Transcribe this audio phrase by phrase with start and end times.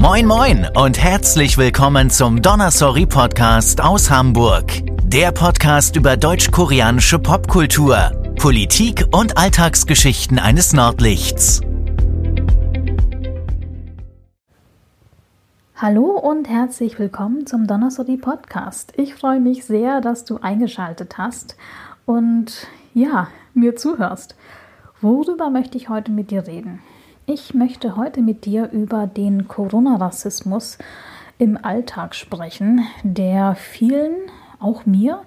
[0.00, 4.64] Moin moin und herzlich willkommen zum Donnersorry Podcast aus Hamburg.
[5.04, 8.10] Der Podcast über deutsch-koreanische Popkultur,
[8.40, 11.60] Politik und Alltagsgeschichten eines Nordlichts.
[15.76, 18.94] Hallo und herzlich willkommen zum Donnersorry Podcast.
[18.96, 21.58] Ich freue mich sehr, dass du eingeschaltet hast
[22.06, 24.34] und ja, mir zuhörst.
[25.02, 26.80] Worüber möchte ich heute mit dir reden?
[27.26, 30.78] Ich möchte heute mit dir über den Corona-Rassismus
[31.38, 34.14] im Alltag sprechen, der vielen,
[34.58, 35.22] auch mir,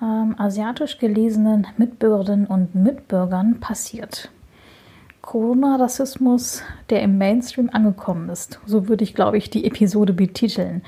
[0.00, 4.30] ähm, asiatisch gelesenen Mitbürgerinnen und Mitbürgern passiert.
[5.20, 8.60] Corona-Rassismus, der im Mainstream angekommen ist.
[8.64, 10.82] So würde ich, glaube ich, die Episode betiteln.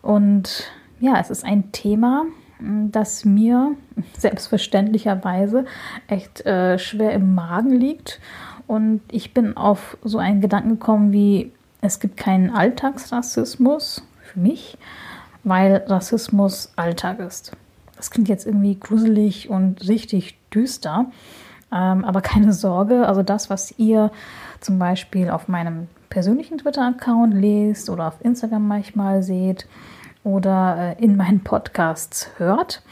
[0.00, 0.70] Und
[1.00, 2.24] ja, es ist ein Thema,
[2.60, 3.76] das mir
[4.18, 5.64] selbstverständlicherweise
[6.06, 8.20] echt äh, schwer im Magen liegt
[8.66, 14.78] und ich bin auf so einen Gedanken gekommen wie, es gibt keinen Alltagsrassismus für mich,
[15.44, 17.52] weil Rassismus Alltag ist.
[17.96, 21.06] Das klingt jetzt irgendwie gruselig und richtig düster,
[21.72, 24.10] ähm, aber keine Sorge, also das, was ihr
[24.60, 29.66] zum Beispiel auf meinem persönlichen Twitter-Account lest oder auf Instagram manchmal seht,
[30.24, 32.82] oder äh, in meinen Podcasts hört.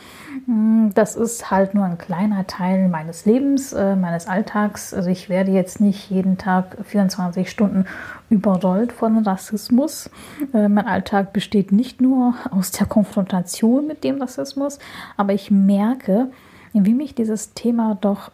[0.46, 4.94] Mm, das ist halt nur ein kleiner Teil meines Lebens, äh, meines Alltags.
[4.94, 7.86] Also ich werde jetzt nicht jeden Tag 24 Stunden
[8.28, 10.10] überrollt von Rassismus.
[10.52, 14.78] Äh, mein Alltag besteht nicht nur aus der Konfrontation mit dem Rassismus,
[15.16, 16.28] aber ich merke,
[16.72, 18.30] wie mich dieses Thema doch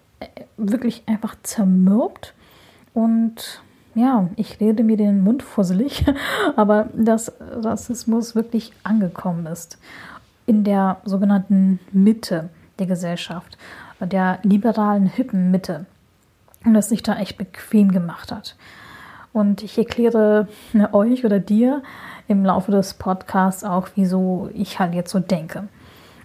[0.57, 2.35] wirklich einfach zermürbt
[2.95, 3.63] und
[3.95, 6.05] ja, ich rede mir den Mund fusselig,
[6.57, 9.79] aber dass Rassismus wirklich angekommen ist
[10.47, 13.59] in der sogenannten Mitte der Gesellschaft,
[14.01, 15.87] der liberalen, hippen Mitte
[16.65, 18.57] und es sich da echt bequem gemacht hat.
[19.33, 21.83] Und ich erkläre ne, euch oder dir
[22.29, 25.69] im Laufe des Podcasts auch, wieso ich halt jetzt so denke.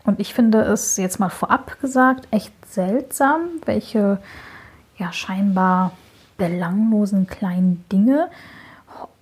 [0.05, 4.19] Und ich finde es jetzt mal vorab gesagt echt seltsam, welche
[4.97, 5.91] ja scheinbar
[6.37, 8.29] belanglosen kleinen Dinge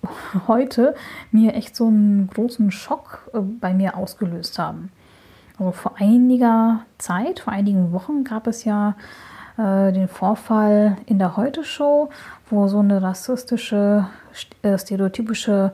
[0.47, 0.95] heute
[1.31, 4.91] mir echt so einen großen Schock äh, bei mir ausgelöst haben.
[5.59, 8.95] Also vor einiger Zeit, vor einigen Wochen gab es ja
[9.57, 12.09] äh, den Vorfall in der Heute-Show,
[12.49, 14.07] wo so eine rassistische,
[14.61, 15.73] äh, stereotypische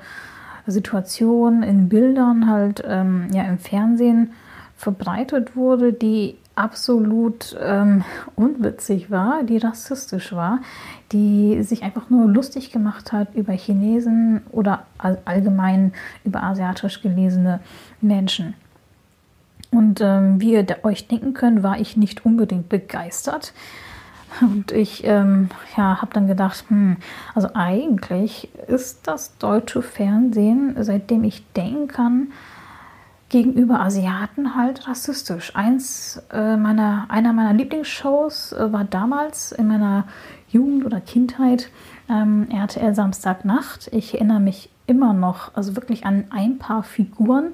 [0.65, 4.33] Situation in Bildern halt ähm, ja im Fernsehen
[4.75, 8.03] verbreitet wurde, die absolut ähm,
[8.35, 10.61] unwitzig war, die rassistisch war,
[11.11, 17.59] die sich einfach nur lustig gemacht hat über Chinesen oder all allgemein über asiatisch gelesene
[18.01, 18.55] Menschen.
[19.75, 23.53] Und ähm, wie ihr euch denken könnt, war ich nicht unbedingt begeistert.
[24.41, 26.97] Und ich ähm, ja, habe dann gedacht, hm,
[27.33, 32.27] also eigentlich ist das deutsche Fernsehen, seitdem ich denken kann,
[33.29, 35.55] gegenüber Asiaten halt rassistisch.
[35.55, 40.05] Eins äh, meiner, einer meiner Lieblingsshows äh, war damals in meiner
[40.49, 41.69] Jugend oder Kindheit
[42.09, 43.89] ähm, RTL Samstagnacht.
[43.91, 47.53] Ich erinnere mich immer noch, also wirklich an ein paar Figuren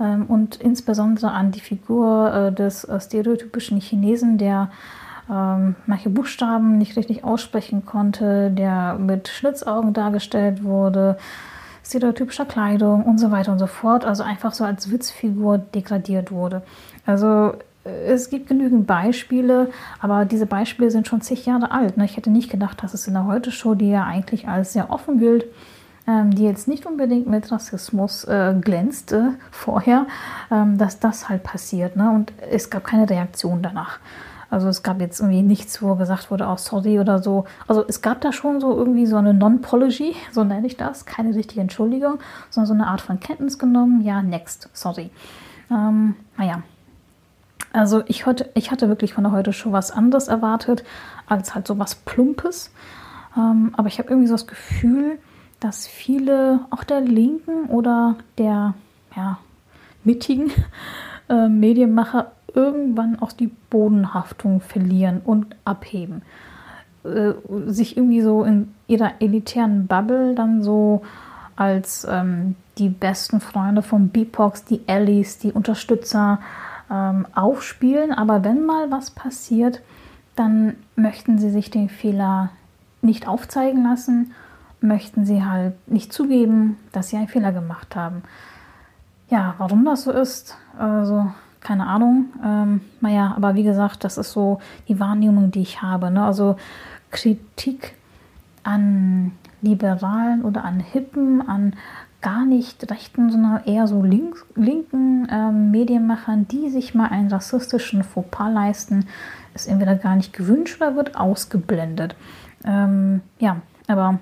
[0.00, 4.70] ähm, und insbesondere an die Figur äh, des äh, stereotypischen Chinesen, der
[5.30, 11.16] ähm, manche Buchstaben nicht richtig aussprechen konnte, der mit Schlitzaugen dargestellt wurde
[11.84, 16.62] stereotypischer Kleidung und so weiter und so fort, also einfach so als Witzfigur degradiert wurde.
[17.06, 17.54] Also
[17.84, 19.70] äh, es gibt genügend Beispiele,
[20.00, 21.96] aber diese Beispiele sind schon zig Jahre alt.
[21.96, 22.04] Ne?
[22.04, 25.18] Ich hätte nicht gedacht, dass es in der Heute-Show, die ja eigentlich als sehr offen
[25.18, 25.44] gilt,
[26.30, 30.06] die jetzt nicht unbedingt mit Rassismus äh, glänzte vorher,
[30.50, 31.96] ähm, dass das halt passiert.
[31.96, 32.10] Ne?
[32.10, 33.98] Und es gab keine Reaktion danach.
[34.52, 37.46] Also es gab jetzt irgendwie nichts, wo gesagt wurde, auch oh, sorry oder so.
[37.66, 41.34] Also es gab da schon so irgendwie so eine Non-Pology, so nenne ich das, keine
[41.34, 42.18] richtige Entschuldigung,
[42.50, 45.10] sondern so eine Art von Kenntnis genommen, ja, next, sorry.
[45.70, 46.62] Ähm, naja.
[47.72, 50.84] Also ich, heute, ich hatte wirklich von der heute schon was anderes erwartet,
[51.26, 52.70] als halt so was Plumpes.
[53.34, 55.18] Ähm, aber ich habe irgendwie so das Gefühl,
[55.62, 58.74] dass viele, auch der Linken oder der
[59.16, 59.38] ja,
[60.04, 60.50] mittigen
[61.28, 66.22] äh, Medienmacher irgendwann auch die Bodenhaftung verlieren und abheben.
[67.04, 67.32] Äh,
[67.66, 71.02] sich irgendwie so in ihrer elitären Bubble dann so
[71.56, 76.40] als ähm, die besten Freunde von Beatbox, die Allies, die Unterstützer
[76.90, 78.12] ähm, aufspielen.
[78.12, 79.80] Aber wenn mal was passiert,
[80.36, 82.50] dann möchten sie sich den Fehler
[83.00, 84.32] nicht aufzeigen lassen,
[84.82, 88.22] möchten sie halt nicht zugeben, dass sie einen Fehler gemacht haben.
[89.30, 92.26] Ja, warum das so ist, also keine Ahnung.
[92.44, 96.10] Ähm, naja, aber wie gesagt, das ist so die Wahrnehmung, die ich habe.
[96.10, 96.24] Ne?
[96.24, 96.56] Also
[97.10, 97.94] Kritik
[98.64, 101.74] an Liberalen oder an Hippen, an
[102.20, 108.04] gar nicht rechten, sondern eher so links, linken ähm, Medienmachern, die sich mal einen rassistischen
[108.04, 109.06] Fauxpas leisten,
[109.54, 112.14] ist entweder gar nicht gewünscht oder wird ausgeblendet.
[112.64, 113.56] Ähm, ja,
[113.88, 114.20] aber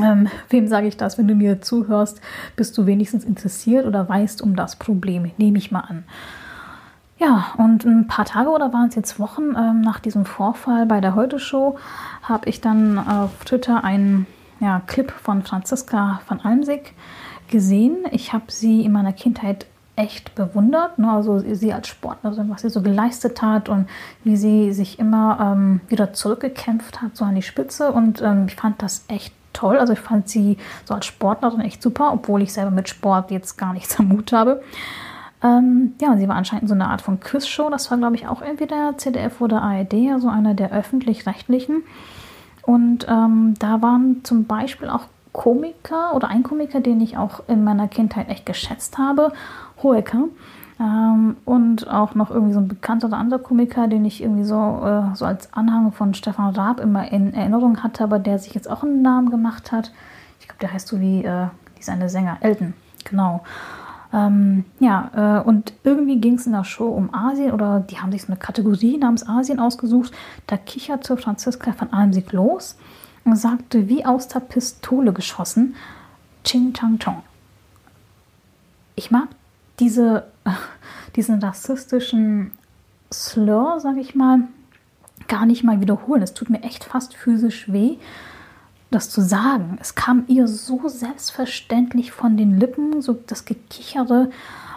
[0.00, 1.18] ähm, wem sage ich das?
[1.18, 2.20] Wenn du mir zuhörst,
[2.56, 6.04] bist du wenigstens interessiert oder weißt um das Problem, nehme ich mal an.
[7.18, 11.00] Ja, und ein paar Tage oder waren es jetzt Wochen ähm, nach diesem Vorfall bei
[11.00, 11.78] der Heute-Show,
[12.22, 14.26] habe ich dann auf Twitter einen
[14.58, 16.94] ja, Clip von Franziska von Almsig
[17.48, 17.98] gesehen.
[18.10, 21.12] Ich habe sie in meiner Kindheit echt bewundert, ne?
[21.12, 23.88] also sie als Sportlerin, was sie so geleistet hat und
[24.24, 27.92] wie sie sich immer ähm, wieder zurückgekämpft hat, so an die Spitze.
[27.92, 29.78] Und ähm, ich fand das echt toll.
[29.78, 33.56] Also ich fand sie so als Sportlerin echt super, obwohl ich selber mit Sport jetzt
[33.56, 34.62] gar nichts am Mut habe.
[35.42, 37.68] Ähm, ja, sie war anscheinend so eine Art von Quizshow.
[37.70, 41.82] Das war, glaube ich, auch entweder ZDF oder ARD, also einer der öffentlich-rechtlichen.
[42.62, 47.64] Und ähm, da waren zum Beispiel auch Komiker oder ein Komiker, den ich auch in
[47.64, 49.32] meiner Kindheit echt geschätzt habe,
[49.82, 50.28] Hoeker.
[50.82, 54.56] Ähm, und auch noch irgendwie so ein bekannter oder anderer Komiker, den ich irgendwie so,
[54.84, 58.68] äh, so als Anhang von Stefan Raab immer in Erinnerung hatte, aber der sich jetzt
[58.68, 59.92] auch einen Namen gemacht hat.
[60.40, 61.46] Ich glaube, der heißt so wie äh,
[61.78, 62.74] dieser Sänger, Elton,
[63.04, 63.44] genau.
[64.12, 68.10] Ähm, ja, äh, und irgendwie ging es in der Show um Asien oder die haben
[68.10, 70.12] sich so eine Kategorie namens Asien ausgesucht.
[70.48, 72.76] Da kicherte Franziska von Almsig los
[73.24, 75.76] und sagte, wie aus der Pistole geschossen,
[76.42, 77.22] Ching Chang Chong.
[78.96, 79.28] Ich mag
[79.78, 80.24] diese,
[81.16, 82.52] diesen rassistischen
[83.12, 84.40] Slur, sag ich mal,
[85.28, 86.22] gar nicht mal wiederholen.
[86.22, 87.96] Es tut mir echt fast physisch weh,
[88.90, 89.78] das zu sagen.
[89.80, 94.30] Es kam ihr so selbstverständlich von den Lippen, so das Gekichere.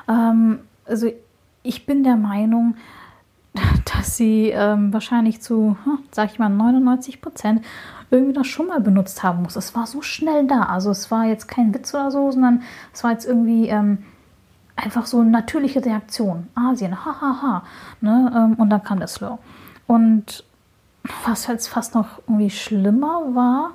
[0.08, 1.12] Ähm, also
[1.64, 2.76] ich bin der Meinung,
[3.94, 7.62] dass sie ähm, wahrscheinlich zu, hm, sag ich mal, 99 Prozent
[8.12, 9.56] irgendwie das schon mal benutzt haben muss.
[9.56, 10.64] Es war so schnell da.
[10.64, 12.62] Also es war jetzt kein Witz oder so, sondern
[12.94, 14.00] es war jetzt irgendwie ähm,
[14.76, 16.48] einfach so natürliche Reaktion.
[16.56, 17.22] Asien, hahaha.
[17.22, 17.64] Ha, ha.
[18.02, 18.32] Ne?
[18.36, 19.40] Ähm, und dann kam der Slow.
[19.88, 20.44] Und
[21.26, 23.72] was jetzt fast noch irgendwie schlimmer war,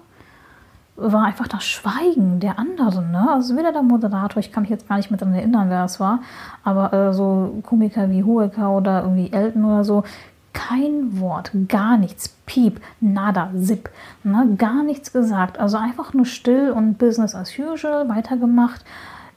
[0.97, 3.11] war einfach das Schweigen der anderen.
[3.11, 3.31] Ne?
[3.31, 5.99] Also weder der Moderator, ich kann mich jetzt gar nicht mehr daran erinnern, wer es
[5.99, 6.21] war,
[6.63, 10.05] aber äh, so Komiker wie Hoeker oder irgendwie Elton oder so,
[10.53, 13.89] kein Wort, gar nichts, piep, nada, zip,
[14.25, 14.57] ne?
[14.59, 15.59] gar nichts gesagt.
[15.59, 18.85] Also einfach nur still und Business as usual weitergemacht.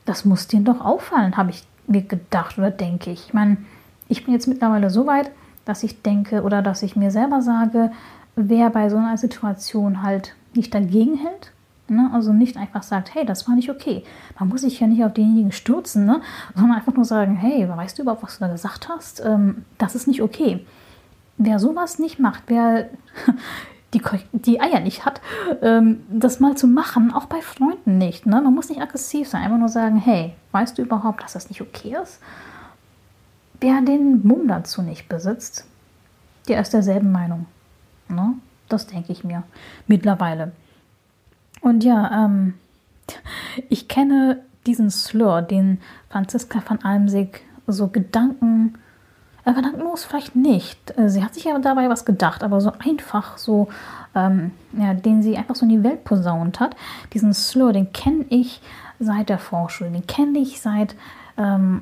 [0.06, 3.28] Das muss denen doch auffallen, habe ich mir gedacht oder denke ich.
[3.28, 3.58] Ich meine,
[4.08, 5.32] ich bin jetzt mittlerweile so weit,
[5.66, 7.92] dass ich denke oder dass ich mir selber sage,
[8.36, 11.52] wer bei so einer Situation halt nicht dagegen hält,
[11.88, 12.10] ne?
[12.14, 14.04] also nicht einfach sagt, hey, das war nicht okay.
[14.40, 16.22] Man muss sich ja nicht auf denjenigen stürzen, ne?
[16.56, 19.22] sondern einfach nur sagen, hey, weißt du überhaupt, was du da gesagt hast?
[19.26, 20.66] Ähm, das ist nicht okay.
[21.38, 22.90] Wer sowas nicht macht, wer
[23.94, 24.02] die,
[24.32, 25.22] die Eier nicht hat,
[25.62, 28.26] ähm, das mal zu machen, auch bei Freunden nicht.
[28.26, 28.42] Ne?
[28.42, 31.62] Man muss nicht aggressiv sein, einfach nur sagen, hey, weißt du überhaupt, dass das nicht
[31.62, 32.20] okay ist?
[33.60, 35.66] Wer den Mumm dazu nicht besitzt,
[36.48, 37.46] der ist derselben Meinung.
[38.10, 38.34] Ne?
[38.70, 39.44] Das denke ich mir
[39.88, 40.52] mittlerweile.
[41.62, 42.56] Und ja, ähm,
[43.70, 45.80] ich kenne diesen Slur, den
[46.10, 48.76] Franziska von Almsig so Gedanken,
[49.46, 50.98] äh, gedankenlos vielleicht nicht.
[50.98, 53.68] Äh, sie hat sich ja dabei was gedacht, aber so einfach, so,
[54.16, 56.76] ähm, ja, den sie einfach so in die Welt posaunt hat.
[57.14, 58.62] Diesen Slur, den kenne ich
[59.00, 60.96] seit der Vorschule, den kenne ich seit
[61.38, 61.82] ähm,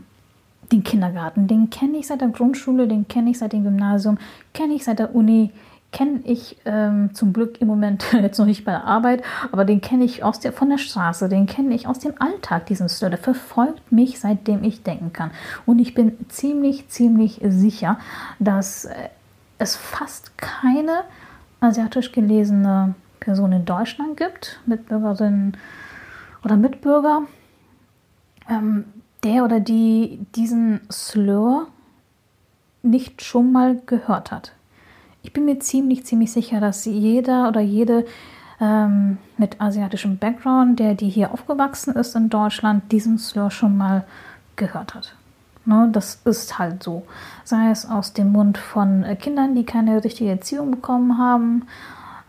[0.72, 4.18] dem Kindergarten, den kenne ich seit der Grundschule, den kenne ich seit dem Gymnasium,
[4.54, 5.52] kenne ich seit der Uni,
[5.92, 9.82] kenne ich ähm, zum Glück im Moment jetzt noch nicht bei der Arbeit, aber den
[9.82, 13.10] kenne ich aus der, von der Straße, den kenne ich aus dem Alltag, diesen Stir.
[13.10, 15.32] Der verfolgt mich, seitdem ich denken kann.
[15.66, 18.00] Und ich bin ziemlich, ziemlich sicher,
[18.40, 19.10] dass äh,
[19.58, 21.04] es fast keine
[21.60, 25.58] asiatisch gelesene Person in Deutschland gibt, Mitbürgerinnen
[26.44, 27.24] oder Mitbürger,
[28.50, 28.86] ähm,
[29.24, 31.68] der oder die diesen Slur
[32.82, 34.54] nicht schon mal gehört hat
[35.24, 38.06] ich bin mir ziemlich, ziemlich sicher, dass jeder oder jede
[38.60, 44.06] ähm, mit asiatischem Background, der die hier aufgewachsen ist in Deutschland, diesen Slur schon mal
[44.56, 45.16] gehört hat.
[45.64, 47.04] Ne, das ist halt so.
[47.44, 51.68] Sei es aus dem Mund von äh, Kindern, die keine richtige Erziehung bekommen haben,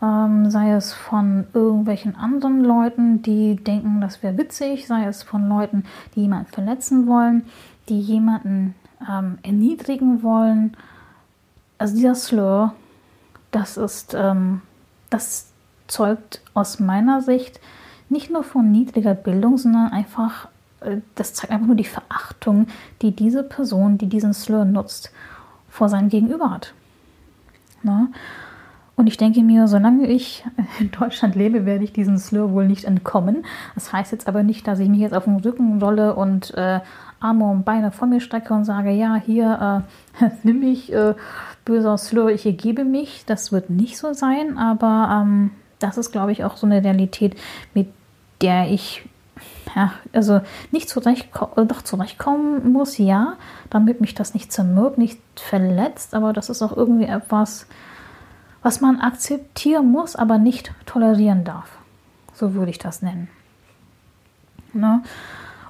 [0.03, 5.49] ähm, sei es von irgendwelchen anderen Leuten, die denken, das wäre witzig, sei es von
[5.49, 5.83] Leuten,
[6.13, 7.45] die jemanden verletzen wollen,
[7.89, 8.75] die jemanden
[9.09, 10.77] ähm, erniedrigen wollen.
[11.79, 12.73] Also dieser Slur
[13.53, 14.61] das ist, ähm,
[15.09, 15.51] das
[15.87, 17.59] zeugt aus meiner Sicht
[18.09, 20.49] nicht nur von niedriger Bildung, sondern einfach,
[20.81, 22.67] äh, das zeigt einfach nur die Verachtung,
[23.01, 25.11] die diese Person, die diesen Slur nutzt,
[25.69, 26.73] vor seinem Gegenüber hat.
[27.83, 28.09] Ne?
[28.95, 30.45] Und ich denke mir, solange ich
[30.79, 33.45] in Deutschland lebe, werde ich diesen Slur wohl nicht entkommen.
[33.75, 36.79] Das heißt jetzt aber nicht, dass ich mich jetzt auf den Rücken rolle und äh,
[37.19, 39.83] Arme und Beine vor mir strecke und sage, ja, hier
[40.21, 41.15] äh, nimm mich, äh,
[41.65, 43.23] böser Slur, ich ergebe mich.
[43.25, 47.35] Das wird nicht so sein, aber ähm, das ist, glaube ich, auch so eine Realität,
[47.73, 47.87] mit
[48.41, 49.03] der ich
[49.75, 53.37] ja, also nicht zurecht, doch zurechtkommen muss, ja,
[53.69, 57.65] damit mich das nicht zermürbt, nicht verletzt, aber das ist auch irgendwie etwas,
[58.63, 61.77] was man akzeptieren muss, aber nicht tolerieren darf.
[62.33, 63.27] So würde ich das nennen.
[64.73, 65.03] Ne?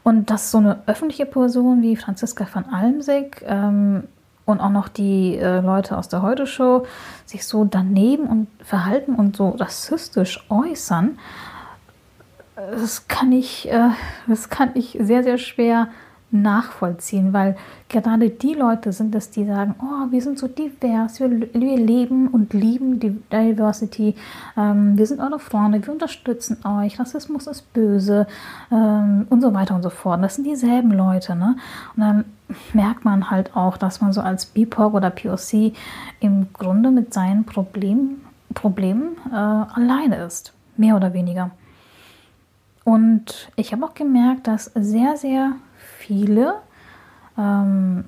[0.04, 4.04] Und dass so eine öffentliche Person wie Franziska von Almsig ähm,
[4.46, 6.86] und auch noch die äh, Leute aus der Heute-Show
[7.26, 11.18] sich so daneben und verhalten und so rassistisch äußern,
[12.56, 13.90] das kann ich, äh,
[14.28, 15.88] das kann ich sehr, sehr schwer
[16.34, 17.56] nachvollziehen, weil
[17.90, 22.28] gerade die Leute sind es, die sagen, oh, wir sind so divers, wir, wir leben
[22.28, 24.16] und lieben die Diversity,
[24.58, 28.28] ähm, wir sind eure Freunde, wir unterstützen euch, Rassismus ist böse
[28.72, 30.24] ähm, und so weiter und so fort.
[30.24, 31.56] Das sind dieselben Leute, ne?
[31.96, 32.26] Und dann
[32.74, 35.74] merkt man halt auch, dass man so als BIPOC oder POC
[36.20, 38.22] im Grunde mit seinen Problemen,
[38.54, 41.52] Problemen äh, alleine ist, mehr oder weniger.
[42.84, 45.54] Und ich habe auch gemerkt, dass sehr, sehr
[45.98, 46.56] viele
[47.38, 48.06] ähm,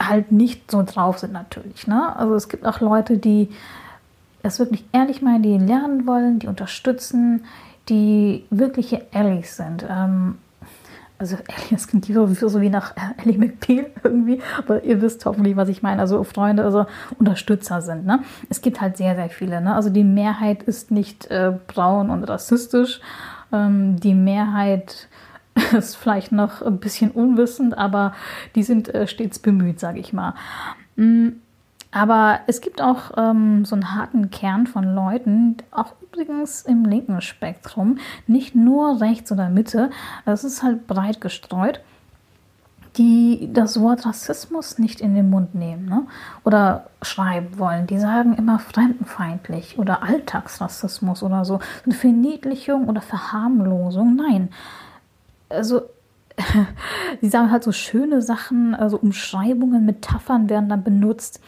[0.00, 1.86] halt nicht so drauf sind natürlich.
[1.86, 2.16] Ne?
[2.16, 3.50] Also es gibt auch Leute, die
[4.42, 7.44] das wirklich ehrlich meinen, die lernen wollen, die unterstützen,
[7.88, 9.84] die wirkliche Allies sind.
[9.88, 10.38] Ähm,
[11.18, 11.36] also
[11.70, 15.82] das klingt so, so wie nach Ellie McPeel irgendwie, aber ihr wisst hoffentlich, was ich
[15.82, 16.00] meine.
[16.00, 16.86] Also Freunde, also
[17.18, 18.06] Unterstützer sind.
[18.06, 18.20] Ne?
[18.48, 19.60] Es gibt halt sehr, sehr viele.
[19.60, 19.74] Ne?
[19.74, 23.00] Also die Mehrheit ist nicht äh, braun und rassistisch.
[23.52, 25.08] Ähm, die Mehrheit
[25.72, 28.14] ist vielleicht noch ein bisschen unwissend, aber
[28.54, 30.34] die sind äh, stets bemüht, sage ich mal.
[30.96, 31.30] Mm,
[31.92, 37.20] aber es gibt auch ähm, so einen harten Kern von Leuten, auch übrigens im linken
[37.20, 39.90] Spektrum, nicht nur rechts oder Mitte,
[40.24, 41.80] es ist halt breit gestreut,
[42.96, 46.06] die das Wort Rassismus nicht in den Mund nehmen ne?
[46.44, 47.86] oder schreiben wollen.
[47.86, 51.60] Die sagen immer fremdenfeindlich oder Alltagsrassismus oder so.
[51.84, 54.16] Eine Verniedlichung oder Verharmlosung.
[54.16, 54.50] Nein,
[55.50, 55.82] also
[57.20, 61.40] sie sagen halt so schöne Sachen, also Umschreibungen, Metaphern werden dann benutzt.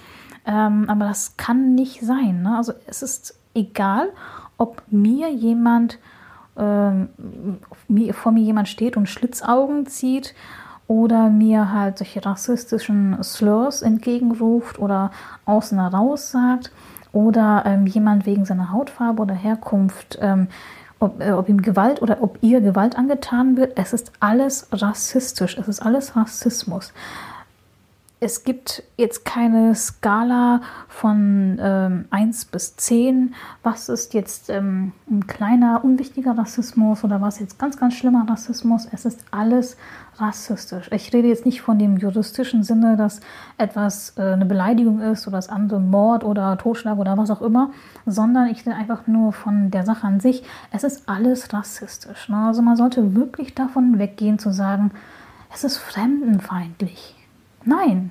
[0.44, 2.42] Ähm, aber das kann nicht sein.
[2.42, 2.56] Ne?
[2.56, 4.08] Also es ist egal,
[4.58, 5.98] ob mir jemand
[6.56, 7.08] ähm,
[8.12, 10.34] vor mir jemand steht und Schlitzaugen zieht
[10.88, 15.10] oder mir halt solche rassistischen Slurs entgegenruft oder
[15.46, 16.72] außen heraus sagt
[17.12, 20.48] oder ähm, jemand wegen seiner Hautfarbe oder Herkunft ähm,
[21.02, 25.58] ob, äh, ob ihm Gewalt oder ob ihr Gewalt angetan wird, es ist alles rassistisch,
[25.58, 26.92] es ist alles Rassismus.
[28.24, 35.26] Es gibt jetzt keine Skala von ähm, 1 bis 10, was ist jetzt ähm, ein
[35.26, 38.86] kleiner, unwichtiger Rassismus oder was jetzt ganz, ganz schlimmer Rassismus.
[38.92, 39.76] Es ist alles
[40.18, 40.88] rassistisch.
[40.92, 43.18] Ich rede jetzt nicht von dem juristischen Sinne, dass
[43.58, 47.72] etwas äh, eine Beleidigung ist oder das andere Mord oder Totschlag oder was auch immer,
[48.06, 50.44] sondern ich rede einfach nur von der Sache an sich.
[50.70, 52.28] Es ist alles rassistisch.
[52.28, 52.36] Ne?
[52.36, 54.92] Also man sollte wirklich davon weggehen zu sagen,
[55.52, 57.16] es ist fremdenfeindlich.
[57.64, 58.10] Nein,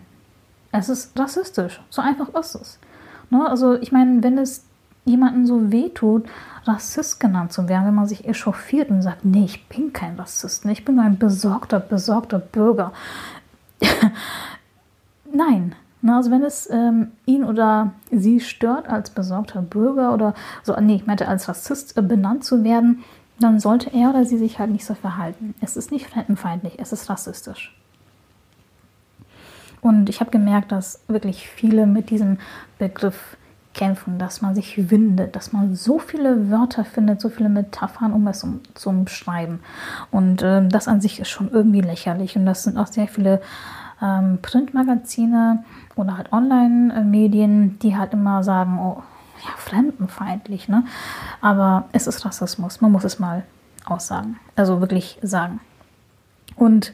[0.72, 1.82] es ist rassistisch.
[1.90, 2.80] So einfach ist es.
[3.30, 3.48] Ne?
[3.48, 4.66] Also ich meine, wenn es
[5.06, 6.28] jemanden so wehtut,
[6.66, 10.66] Rassist genannt zu werden, wenn man sich echauffiert und sagt, nee, ich bin kein Rassist,
[10.66, 12.94] ich bin nur ein besorgter, besorgter Bürger.
[15.34, 15.76] Nein.
[16.08, 21.06] Also wenn es ähm, ihn oder sie stört, als besorgter Bürger oder so, nee, ich
[21.06, 23.04] meinte als Rassist äh, benannt zu werden,
[23.40, 25.54] dann sollte er oder sie sich halt nicht so verhalten.
[25.62, 27.76] Es ist nicht fremdenfeindlich, es ist rassistisch.
[29.82, 32.38] Und ich habe gemerkt, dass wirklich viele mit diesem
[32.78, 33.38] Begriff
[33.74, 38.28] kämpfen, dass man sich windet, dass man so viele Wörter findet, so viele Metaphern, um
[38.28, 39.60] es zu umschreiben.
[40.12, 42.36] Und äh, das an sich ist schon irgendwie lächerlich.
[42.36, 43.42] Und das sind auch sehr viele
[44.02, 45.64] ähm, Printmagazine
[45.96, 49.02] oder halt Online-Medien, die halt immer sagen, oh,
[49.44, 50.84] ja, fremdenfeindlich, ne?
[51.40, 53.44] Aber es ist Rassismus, man muss es mal
[53.86, 55.60] aussagen, also wirklich sagen.
[56.56, 56.94] Und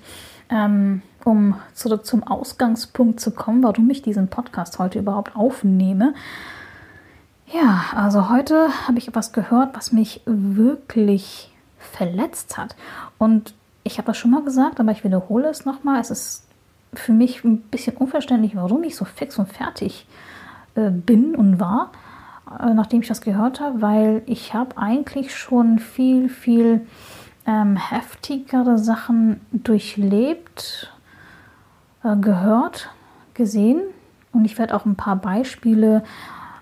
[0.49, 6.13] ähm, um zurück zum Ausgangspunkt zu kommen, warum ich diesen Podcast heute überhaupt aufnehme,
[7.51, 12.75] ja, also heute habe ich etwas gehört, was mich wirklich verletzt hat.
[13.17, 13.53] Und
[13.83, 15.99] ich habe das schon mal gesagt, aber ich wiederhole es nochmal.
[15.99, 16.47] Es ist
[16.93, 20.05] für mich ein bisschen unverständlich, warum ich so fix und fertig
[20.75, 21.91] äh, bin und war,
[22.59, 26.85] äh, nachdem ich das gehört habe, weil ich habe eigentlich schon viel, viel
[27.45, 30.91] ähm, heftigere Sachen durchlebt,
[32.15, 32.89] gehört,
[33.33, 33.81] gesehen.
[34.33, 36.03] Und ich werde auch ein paar Beispiele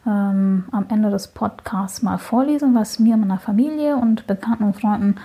[0.06, 5.16] ähm, am Ende des Podcasts mal vorlesen, was mir, meiner Familie und Bekannten und Freunden,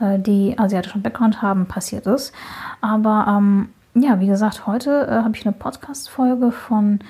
[0.00, 2.32] äh, die asiatischen Background haben, passiert ist.
[2.80, 7.00] Aber ähm, ja, wie gesagt, heute äh, habe ich eine Podcast-Folge von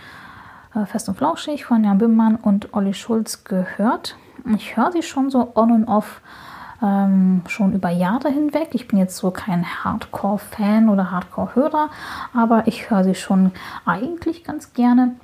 [0.75, 4.17] äh, Fest und Flauschig von Jan Böhmermann und Olli Schulz gehört.
[4.55, 6.21] Ich höre sie schon so on und off
[6.83, 8.69] ähm, schon über Jahre hinweg.
[8.73, 11.91] Ich bin jetzt so kein Hardcore-Fan oder Hardcore-Hörer,
[12.35, 13.53] aber ich höre sie schon
[13.85, 15.17] eigentlich ganz gerne.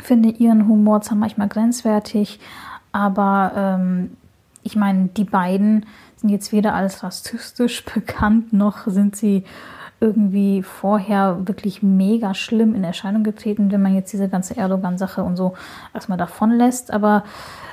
[0.00, 2.40] Finde ihren Humor zwar manchmal grenzwertig,
[2.92, 4.16] aber ähm,
[4.62, 5.86] ich meine, die beiden
[6.16, 9.44] sind jetzt weder als rassistisch bekannt, noch sind sie
[10.00, 15.36] irgendwie vorher wirklich mega schlimm in Erscheinung getreten, wenn man jetzt diese ganze Erdogan-Sache und
[15.36, 15.54] so
[15.94, 16.92] erstmal davon lässt.
[16.92, 17.22] Aber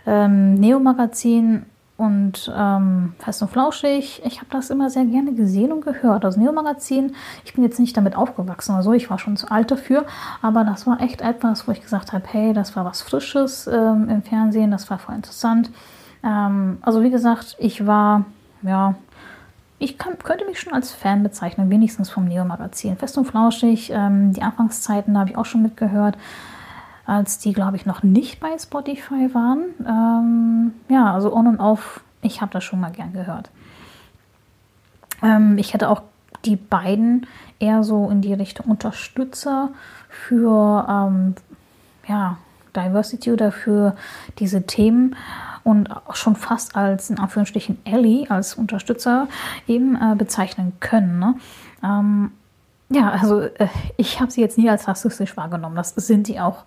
[0.05, 1.65] ähm, Neo-Magazin
[1.99, 6.23] und ähm, Fest und Flauschig, ich habe das immer sehr gerne gesehen und gehört.
[6.23, 7.13] Das Neo-Magazin,
[7.43, 10.05] ich bin jetzt nicht damit aufgewachsen oder so, ich war schon zu alt dafür,
[10.41, 14.07] aber das war echt etwas, wo ich gesagt habe, hey, das war was Frisches ähm,
[14.09, 15.71] im Fernsehen, das war voll interessant.
[16.23, 18.23] Ähm, also wie gesagt, ich war,
[18.61, 18.95] ja,
[19.77, 22.95] ich kann, könnte mich schon als Fan bezeichnen, wenigstens vom Neo-Magazin.
[22.95, 26.17] Fest und Flauschig, ähm, die Anfangszeiten habe ich auch schon mitgehört,
[27.09, 29.63] als die, glaube ich, noch nicht bei Spotify waren.
[29.85, 33.49] Ähm, ja, also on und off, ich habe das schon mal gern gehört.
[35.23, 36.03] Ähm, ich hätte auch
[36.45, 37.25] die beiden
[37.59, 39.69] eher so in die Richtung Unterstützer
[40.09, 41.35] für ähm,
[42.07, 42.37] ja,
[42.75, 43.95] Diversity oder für
[44.37, 45.15] diese Themen
[45.63, 49.27] und auch schon fast als in Anführungsstrichen Ellie, als Unterstützer
[49.67, 51.19] eben äh, bezeichnen können.
[51.19, 51.35] Ne?
[51.83, 52.31] Ähm,
[52.89, 55.75] ja, also äh, ich habe sie jetzt nie als rassistisch wahrgenommen.
[55.75, 56.63] Das sind sie auch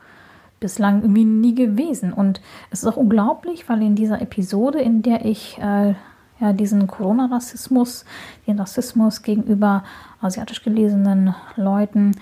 [0.62, 2.14] bislang irgendwie nie gewesen.
[2.14, 2.40] Und
[2.70, 5.94] es ist auch unglaublich, weil in dieser Episode, in der ich äh,
[6.40, 8.06] ja, diesen Corona-Rassismus,
[8.46, 9.84] den Rassismus gegenüber
[10.20, 12.12] asiatisch gelesenen Leuten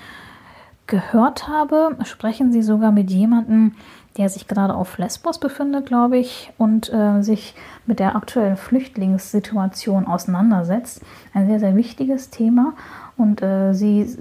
[0.91, 3.73] gehört habe, sprechen sie sogar mit jemandem,
[4.19, 7.55] der sich gerade auf Lesbos befindet, glaube ich, und äh, sich
[7.87, 11.01] mit der aktuellen Flüchtlingssituation auseinandersetzt.
[11.33, 12.75] Ein sehr, sehr wichtiges Thema.
[13.17, 14.15] Und äh, sie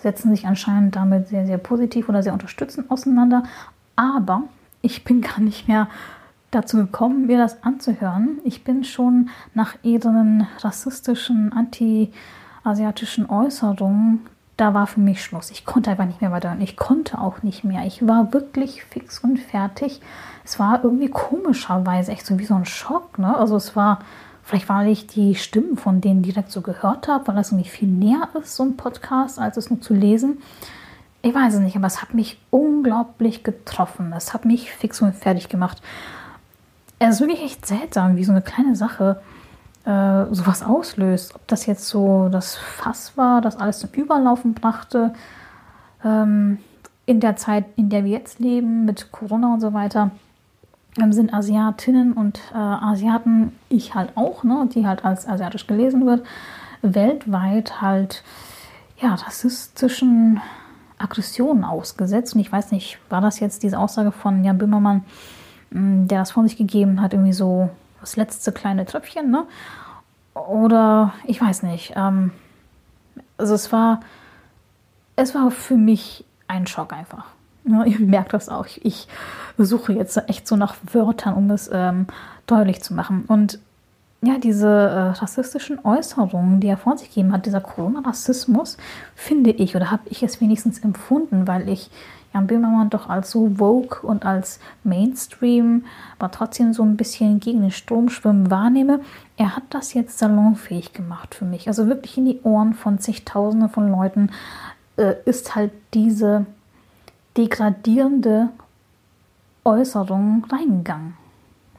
[0.00, 3.42] setzen sich anscheinend damit sehr, sehr positiv oder sehr unterstützend auseinander.
[3.96, 4.44] Aber
[4.80, 5.88] ich bin gar nicht mehr
[6.50, 8.38] dazu gekommen, mir das anzuhören.
[8.44, 14.20] Ich bin schon nach ihren rassistischen, anti-asiatischen Äußerungen
[14.60, 15.50] da war für mich Schluss.
[15.50, 17.86] Ich konnte einfach nicht mehr weiter und ich konnte auch nicht mehr.
[17.86, 20.02] Ich war wirklich fix und fertig.
[20.44, 23.18] Es war irgendwie komischerweise echt so wie so ein Schock.
[23.18, 23.34] Ne?
[23.34, 24.00] Also es war,
[24.42, 27.88] vielleicht weil ich die Stimmen von denen direkt so gehört habe, weil das irgendwie viel
[27.88, 30.42] näher ist, so ein Podcast, als es nur zu lesen.
[31.22, 34.12] Ich weiß es nicht, aber es hat mich unglaublich getroffen.
[34.14, 35.80] Es hat mich fix und fertig gemacht.
[36.98, 39.22] Es ist wirklich echt seltsam, wie so eine kleine Sache
[39.84, 41.34] äh, sowas auslöst.
[41.34, 45.12] Ob das jetzt so das Fass war, das alles zum Überlaufen brachte,
[46.04, 46.58] ähm,
[47.06, 50.10] in der Zeit, in der wir jetzt leben, mit Corona und so weiter,
[51.00, 56.06] ähm, sind Asiatinnen und äh, Asiaten, ich halt auch, ne, die halt als asiatisch gelesen
[56.06, 56.24] wird,
[56.82, 58.22] weltweit halt
[59.00, 60.40] ja, rassistischen
[60.98, 62.34] Aggressionen ausgesetzt.
[62.34, 65.04] Und ich weiß nicht, war das jetzt diese Aussage von Jan Böhmermann,
[65.70, 69.46] der das von sich gegeben hat, irgendwie so das letzte kleine Tröpfchen, ne?
[70.34, 71.94] Oder ich weiß nicht.
[71.96, 72.32] Ähm,
[73.36, 74.00] also es war,
[75.16, 77.26] es war für mich ein Schock einfach.
[77.64, 78.66] Ja, ihr merkt das auch.
[78.82, 79.08] Ich
[79.58, 82.06] suche jetzt echt so nach Wörtern, um es ähm,
[82.46, 83.24] deutlich zu machen.
[83.26, 83.58] Und
[84.22, 88.76] ja, diese äh, rassistischen Äußerungen, die er vor sich gegeben hat, dieser Corona-Rassismus,
[89.14, 91.90] finde ich, oder habe ich es wenigstens empfunden, weil ich
[92.32, 95.84] Jan Böhmermann doch als so Vogue und als Mainstream,
[96.18, 99.00] aber trotzdem so ein bisschen gegen den Strom schwimmen wahrnehme.
[99.36, 101.66] Er hat das jetzt salonfähig gemacht für mich.
[101.66, 104.30] Also wirklich in die Ohren von zigtausenden von Leuten
[104.96, 106.46] äh, ist halt diese
[107.36, 108.50] degradierende
[109.64, 111.19] Äußerung reingegangen.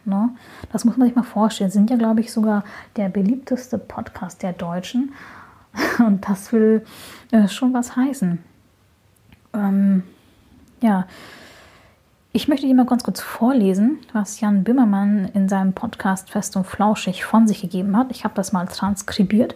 [0.05, 0.29] Ne?
[0.71, 1.71] Das muss man sich mal vorstellen.
[1.71, 2.63] Sind ja, glaube ich, sogar
[2.95, 5.13] der beliebteste Podcast der Deutschen.
[5.99, 6.85] Und das will
[7.31, 8.39] äh, schon was heißen.
[9.53, 10.03] Ähm,
[10.81, 11.05] ja,
[12.33, 16.65] ich möchte dir mal ganz kurz vorlesen, was Jan Bimmermann in seinem Podcast Fest und
[16.65, 18.11] Flauschig von sich gegeben hat.
[18.11, 19.55] Ich habe das mal transkribiert.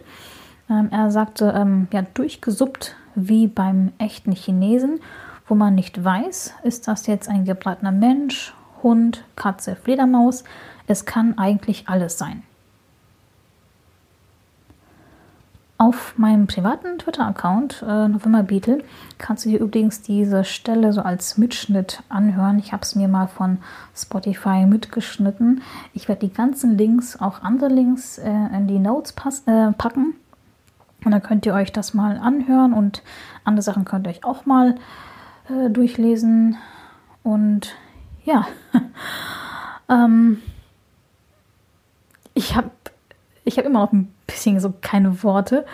[0.68, 5.00] Ähm, er sagte, ähm, ja, durchgesuppt wie beim echten Chinesen,
[5.46, 10.44] wo man nicht weiß, ist das jetzt ein gebratener Mensch, Hund, Katze, Fledermaus.
[10.86, 12.42] Es kann eigentlich alles sein.
[15.78, 18.82] Auf meinem privaten Twitter-Account, äh, November Beetle,
[19.18, 22.58] kannst du dir übrigens diese Stelle so als Mitschnitt anhören.
[22.58, 23.58] Ich habe es mir mal von
[23.94, 25.60] Spotify mitgeschnitten.
[25.92, 29.12] Ich werde die ganzen Links, auch andere Links, äh, in die Notes
[29.46, 30.14] äh, packen.
[31.04, 33.02] Und dann könnt ihr euch das mal anhören und
[33.44, 34.76] andere Sachen könnt ihr euch auch mal
[35.50, 36.56] äh, durchlesen.
[37.22, 37.74] Und
[38.26, 38.46] ja,
[39.88, 40.42] ähm,
[42.34, 42.70] ich habe
[43.44, 45.64] ich hab immer noch ein bisschen so keine Worte.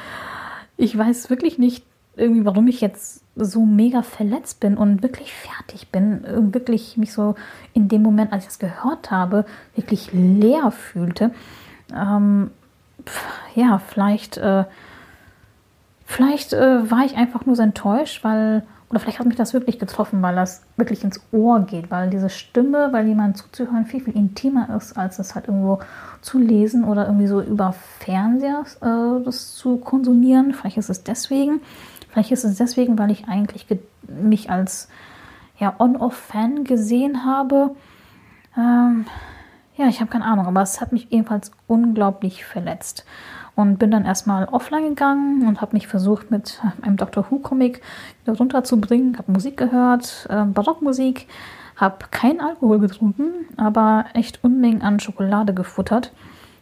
[0.77, 1.85] Ich weiß wirklich nicht
[2.17, 7.35] irgendwie, warum ich jetzt so mega verletzt bin und wirklich fertig bin, wirklich mich so
[7.73, 11.31] in dem Moment, als ich das gehört habe, wirklich leer fühlte.
[11.95, 12.51] Ähm,
[13.55, 14.65] ja, vielleicht, äh,
[16.05, 19.79] vielleicht äh, war ich einfach nur so enttäuscht, weil, oder vielleicht hat mich das wirklich
[19.79, 24.15] getroffen, weil das wirklich ins Ohr geht, weil diese Stimme, weil jemand zuzuhören viel, viel
[24.15, 25.79] intimer ist, als es halt irgendwo
[26.21, 30.53] zu lesen oder irgendwie so über Fernseher äh, das zu konsumieren.
[30.53, 31.63] Vielleicht ist es deswegen.
[32.11, 33.67] Vielleicht ist es deswegen, weil ich eigentlich
[34.07, 34.89] mich als
[35.59, 37.75] ja, On-Off-Fan gesehen habe.
[38.59, 39.07] Ähm,
[39.77, 43.07] ja, ich habe keine Ahnung, aber es hat mich ebenfalls unglaublich verletzt.
[43.55, 47.83] Und bin dann erstmal offline gegangen und habe mich versucht, mit einem Doctor Who-Comic
[48.27, 49.19] runterzubringen.
[49.19, 51.29] Habe Musik gehört, äh, Barockmusik,
[51.77, 56.13] habe keinen Alkohol getrunken, aber echt Unmengen an Schokolade gefuttert.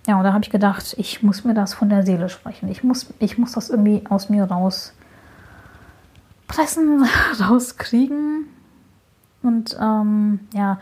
[0.06, 2.68] Ja, und da habe ich gedacht, ich muss mir das von der Seele sprechen.
[2.68, 4.94] Ich muss, ich muss das irgendwie aus mir raus
[6.48, 7.06] pressen,
[7.40, 8.46] rauskriegen.
[9.42, 10.80] Und ähm, ja,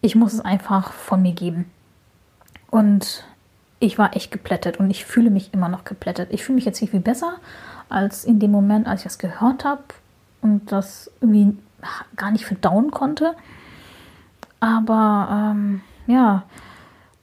[0.00, 1.70] ich muss es einfach von mir geben.
[2.70, 3.24] Und
[3.78, 6.28] ich war echt geplättet und ich fühle mich immer noch geplättet.
[6.32, 7.34] Ich fühle mich jetzt viel besser
[7.88, 9.82] als in dem Moment, als ich das gehört habe
[10.40, 11.56] und das irgendwie
[12.16, 13.34] gar nicht verdauen konnte.
[14.60, 16.44] Aber ähm, ja,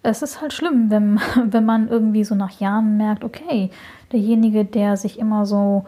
[0.04, 3.72] es ist halt schlimm, wenn, wenn man irgendwie so nach Jahren merkt, okay,
[4.12, 5.86] derjenige, der sich immer so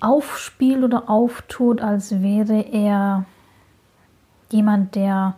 [0.00, 3.24] aufspielt oder auftut, als wäre er
[4.50, 5.34] jemand, der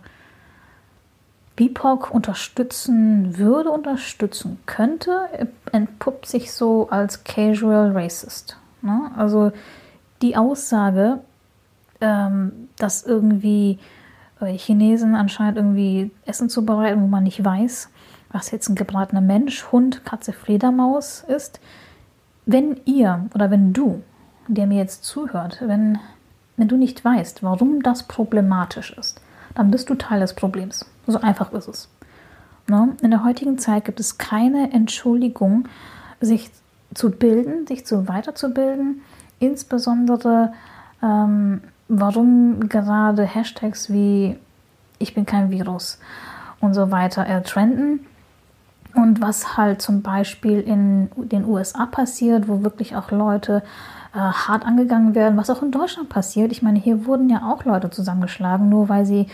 [1.55, 5.27] BIPOC unterstützen würde, unterstützen könnte,
[5.71, 8.57] entpuppt sich so als Casual Racist.
[8.81, 9.11] Ne?
[9.15, 9.51] Also
[10.21, 11.19] die Aussage,
[11.99, 13.79] ähm, dass irgendwie
[14.39, 17.89] äh, Chinesen anscheinend irgendwie Essen zubereiten, wo man nicht weiß,
[18.31, 21.59] was jetzt ein gebratener Mensch, Hund, Katze, Fledermaus ist.
[22.45, 24.01] Wenn ihr oder wenn du
[24.47, 25.99] der mir jetzt zuhört, wenn,
[26.57, 29.21] wenn du nicht weißt, warum das problematisch ist,
[29.55, 30.85] dann bist du Teil des Problems.
[31.11, 31.89] So einfach ist es.
[32.67, 32.95] Ne?
[33.01, 35.67] In der heutigen Zeit gibt es keine Entschuldigung,
[36.19, 36.51] sich
[36.93, 39.01] zu bilden, sich zu weiterzubilden,
[39.39, 40.53] insbesondere
[41.01, 44.37] ähm, warum gerade Hashtags wie
[44.99, 45.99] ich bin kein Virus
[46.59, 48.05] und so weiter äh, trenden.
[48.93, 53.63] Und was halt zum Beispiel in den USA passiert, wo wirklich auch Leute
[54.13, 56.51] äh, hart angegangen werden, was auch in Deutschland passiert.
[56.51, 59.27] Ich meine, hier wurden ja auch Leute zusammengeschlagen, nur weil sie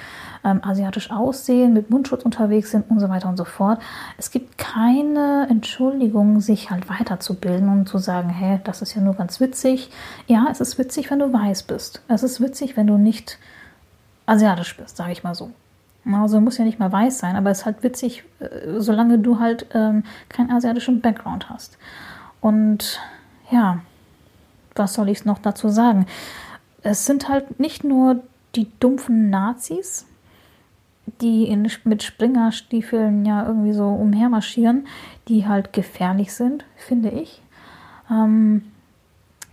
[0.43, 3.79] ähm, asiatisch aussehen, mit Mundschutz unterwegs sind und so weiter und so fort.
[4.17, 9.15] Es gibt keine Entschuldigung, sich halt weiterzubilden und zu sagen, hey, das ist ja nur
[9.15, 9.89] ganz witzig.
[10.27, 12.01] Ja, es ist witzig, wenn du weiß bist.
[12.07, 13.39] Es ist witzig, wenn du nicht
[14.27, 15.51] asiatisch bist, sage ich mal so.
[16.05, 19.39] Also muss ja nicht mal weiß sein, aber es ist halt witzig, äh, solange du
[19.39, 21.77] halt ähm, keinen asiatischen Background hast.
[22.39, 23.01] Und
[23.49, 23.79] ja,
[24.77, 26.05] was soll ich noch dazu sagen?
[26.83, 28.21] Es sind halt nicht nur
[28.55, 30.05] die dumpfen Nazis,
[31.21, 34.87] die in, mit Springerstiefeln ja irgendwie so umhermarschieren,
[35.27, 37.41] die halt gefährlich sind, finde ich.
[38.11, 38.63] Ähm,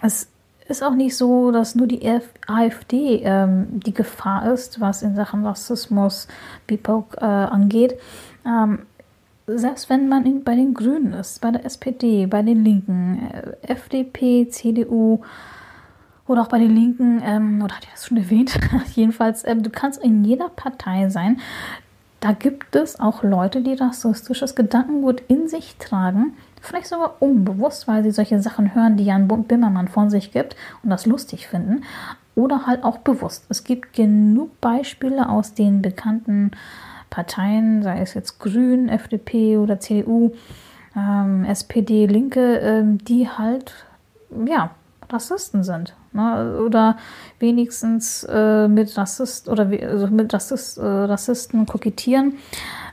[0.03, 0.29] es
[0.67, 2.09] ist auch nicht so, dass nur die
[2.47, 6.29] AfD ähm, die Gefahr ist, was in Sachen Rassismus,
[6.67, 7.99] BIPOC äh, angeht.
[8.47, 8.81] Ähm,
[9.47, 14.49] selbst wenn man bei den Grünen ist, bei der SPD, bei den Linken, äh, FDP,
[14.49, 15.21] CDU
[16.27, 18.59] oder auch bei den Linken, ähm, oder hat ihr das schon erwähnt?
[18.95, 21.41] Jedenfalls, ähm, du kannst in jeder Partei sein.
[22.21, 28.03] Da gibt es auch Leute, die rassistisches Gedankengut in sich tragen, vielleicht sogar unbewusst, weil
[28.03, 31.85] sie solche Sachen hören, die Jan Bimmermann von sich gibt und das lustig finden,
[32.35, 33.45] oder halt auch bewusst.
[33.51, 36.53] Es gibt genug Beispiele aus den bekannten
[37.11, 40.33] Parteien, sei es jetzt Grün, FDP oder CDU,
[40.97, 43.73] ähm, SPD, Linke, ähm, die halt,
[44.47, 44.71] ja,
[45.11, 45.95] Rassisten sind.
[46.12, 46.61] Ne?
[46.61, 46.97] Oder
[47.38, 52.38] wenigstens äh, mit Rassist oder also mit Rassist, äh, Rassisten kokettieren.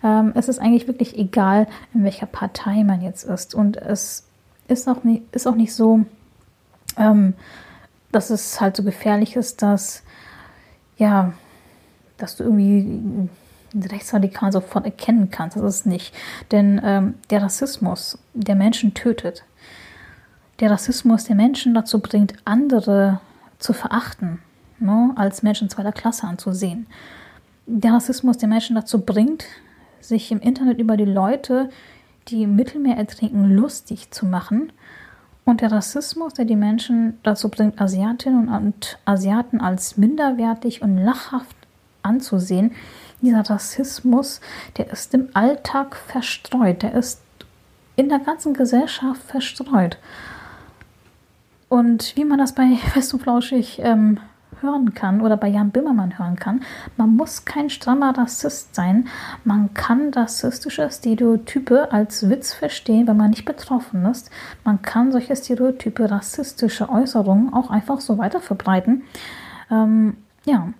[0.03, 3.55] Ähm, es ist eigentlich wirklich egal, in welcher Partei man jetzt ist.
[3.55, 4.27] Und es
[4.67, 6.01] ist auch nicht, ist auch nicht so,
[6.97, 7.33] ähm,
[8.11, 10.03] dass es halt so gefährlich ist, dass
[10.97, 11.33] ja,
[12.17, 13.29] dass du irgendwie
[13.75, 15.57] Rechtsradikalen sofort erkennen kannst.
[15.57, 16.13] Das ist nicht.
[16.51, 19.43] Denn ähm, der Rassismus, der Menschen tötet.
[20.59, 23.19] Der Rassismus, der Menschen dazu bringt, andere
[23.57, 24.39] zu verachten,
[24.79, 26.87] ne, als Menschen zweiter Klasse anzusehen.
[27.65, 29.45] Der Rassismus, der Menschen dazu bringt,
[29.99, 31.69] sich im Internet über die Leute,
[32.27, 34.71] die im Mittelmeer ertrinken, lustig zu machen.
[35.45, 41.55] Und der Rassismus, der die Menschen dazu bringt, Asiatinnen und Asiaten als minderwertig und lachhaft
[42.03, 42.73] anzusehen.
[43.21, 44.41] Dieser Rassismus,
[44.77, 47.21] der ist im Alltag verstreut, der ist
[47.95, 49.97] in der ganzen Gesellschaft verstreut.
[51.69, 54.19] Und wie man das bei Fest und Flauschig ähm,
[54.59, 56.61] hören kann oder bei Jan Bimmermann hören kann,
[56.97, 59.07] man muss kein strammer Rassist sein.
[59.43, 64.29] Man kann rassistische Stereotype als Witz verstehen, wenn man nicht betroffen ist.
[64.63, 69.03] Man kann solche Stereotype, rassistische Äußerungen auch einfach so weiter verbreiten.
[69.69, 70.73] Ähm, ja,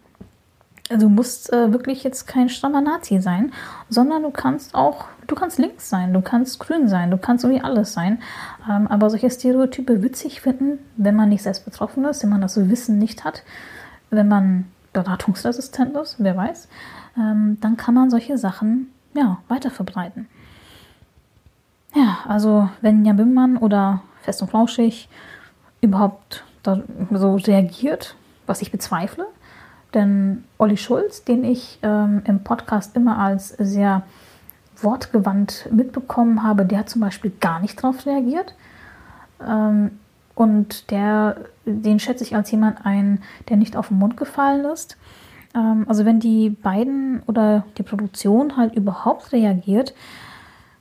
[0.98, 3.52] du musst äh, wirklich jetzt kein strammer Nazi sein,
[3.90, 7.64] sondern du kannst auch, du kannst links sein, du kannst grün sein, du kannst irgendwie
[7.64, 8.22] alles sein.
[8.70, 12.58] Ähm, aber solche Stereotype witzig finden, wenn man nicht selbst betroffen ist, wenn man das
[12.58, 13.44] Wissen nicht hat,
[14.10, 16.68] wenn man beratungsresistent ist, wer weiß,
[17.18, 20.28] ähm, dann kann man solche Sachen ja, weiter verbreiten.
[21.94, 25.10] Ja, also wenn Jan Bimmann oder Fest und Flauschig
[25.82, 29.26] überhaupt so reagiert, was ich bezweifle,
[29.94, 34.04] denn Olli Schulz, den ich ähm, im Podcast immer als sehr
[34.82, 38.56] wortgewandt mitbekommen habe, der hat zum Beispiel gar nicht darauf reagiert.
[39.46, 39.92] Ähm,
[40.36, 44.98] und der, den schätze ich als jemand ein, der nicht auf den Mund gefallen ist.
[45.54, 49.94] Ähm, also wenn die beiden oder die Produktion halt überhaupt reagiert,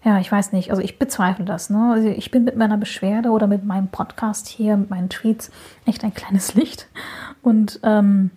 [0.03, 1.69] ja, ich weiß nicht, also ich bezweifle das.
[1.69, 1.91] Ne?
[1.93, 5.51] Also ich bin mit meiner Beschwerde oder mit meinem Podcast hier, mit meinen Tweets
[5.85, 6.89] echt ein kleines Licht.
[7.43, 8.31] Und ähm,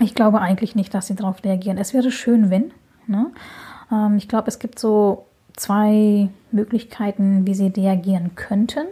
[0.00, 1.78] ich glaube eigentlich nicht, dass sie darauf reagieren.
[1.78, 2.72] Es wäre schön, wenn.
[3.06, 3.30] Ne?
[3.90, 8.86] Ähm, ich glaube, es gibt so zwei Möglichkeiten, wie sie reagieren könnten.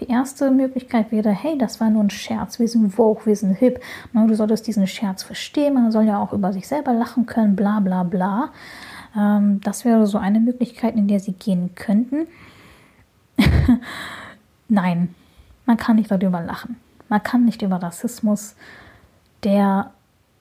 [0.00, 3.54] Die erste Möglichkeit wäre, hey, das war nur ein Scherz, wir sind woke, wir sind
[3.54, 3.80] hip.
[4.12, 4.26] Ne?
[4.26, 7.80] Du solltest diesen Scherz verstehen, man soll ja auch über sich selber lachen können, bla
[7.80, 8.50] bla bla.
[9.16, 12.26] Ähm, das wäre so eine Möglichkeit, in der sie gehen könnten.
[14.68, 15.14] Nein,
[15.66, 16.76] man kann nicht darüber lachen.
[17.08, 18.54] Man kann nicht über Rassismus,
[19.44, 19.92] der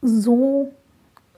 [0.01, 0.71] so,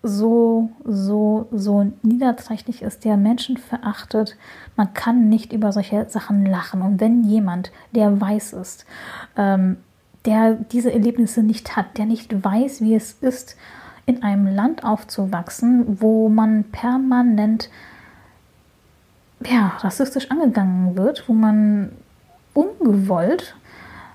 [0.01, 4.37] so, so, so niederträchtig ist, der Menschen verachtet.
[4.75, 6.81] Man kann nicht über solche Sachen lachen.
[6.81, 8.85] Und wenn jemand, der weiß ist,
[9.37, 9.77] ähm,
[10.25, 13.57] der diese Erlebnisse nicht hat, der nicht weiß, wie es ist,
[14.05, 17.69] in einem Land aufzuwachsen, wo man permanent
[19.45, 21.91] ja, rassistisch angegangen wird, wo man
[22.53, 23.55] ungewollt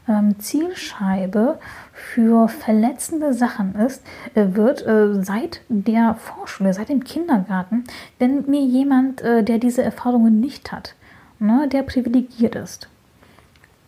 [0.09, 1.59] ähm, Zielscheibe
[1.99, 4.03] für verletzende Sachen ist,
[4.35, 7.85] äh, wird äh, seit der Vorschule, seit dem Kindergarten,
[8.19, 10.95] wenn mir jemand, äh, der diese Erfahrungen nicht hat,
[11.39, 12.89] ne, der privilegiert ist,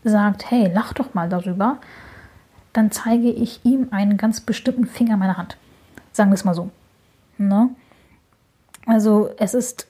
[0.03, 1.79] sagt, hey, lach doch mal darüber,
[2.73, 5.57] dann zeige ich ihm einen ganz bestimmten Finger meiner Hand.
[6.13, 6.71] Sagen wir es mal so.
[7.39, 7.71] Ne?
[8.87, 9.87] Also es ist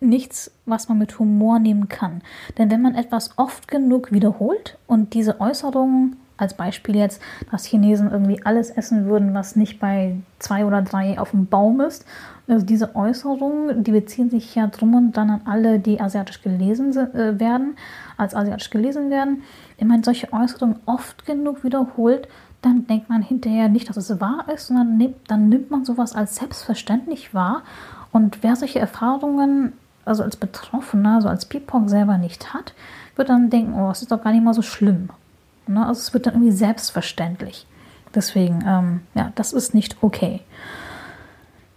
[0.00, 2.22] nichts, was man mit Humor nehmen kann.
[2.58, 8.10] Denn wenn man etwas oft genug wiederholt und diese Äußerungen, als Beispiel jetzt, dass Chinesen
[8.10, 12.04] irgendwie alles essen würden, was nicht bei zwei oder drei auf dem Baum ist,
[12.48, 16.94] also diese Äußerungen, die beziehen sich ja drum und dann an alle, die asiatisch gelesen
[16.96, 17.76] äh, werden,
[18.16, 19.42] als asiatisch gelesen werden.
[19.78, 22.28] Wenn man solche Äußerungen oft genug wiederholt,
[22.60, 26.14] dann denkt man hinterher nicht, dass es wahr ist, sondern nimmt, dann nimmt man sowas
[26.14, 27.62] als selbstverständlich wahr.
[28.12, 29.72] Und wer solche Erfahrungen
[30.04, 32.74] also als Betroffener, also als BIPOC selber nicht hat,
[33.16, 35.10] wird dann denken, oh, es ist doch gar nicht mal so schlimm.
[35.66, 35.86] Ne?
[35.86, 37.66] Also es wird dann irgendwie selbstverständlich.
[38.14, 40.40] Deswegen, ähm, ja, das ist nicht okay.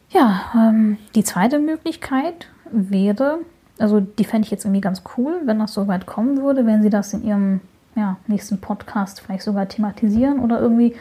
[0.09, 3.39] Ja, ähm, die zweite Möglichkeit wäre,
[3.79, 6.81] also die fände ich jetzt irgendwie ganz cool, wenn das so weit kommen würde, wenn
[6.81, 7.61] sie das in ihrem
[7.95, 10.95] ja, nächsten Podcast vielleicht sogar thematisieren oder irgendwie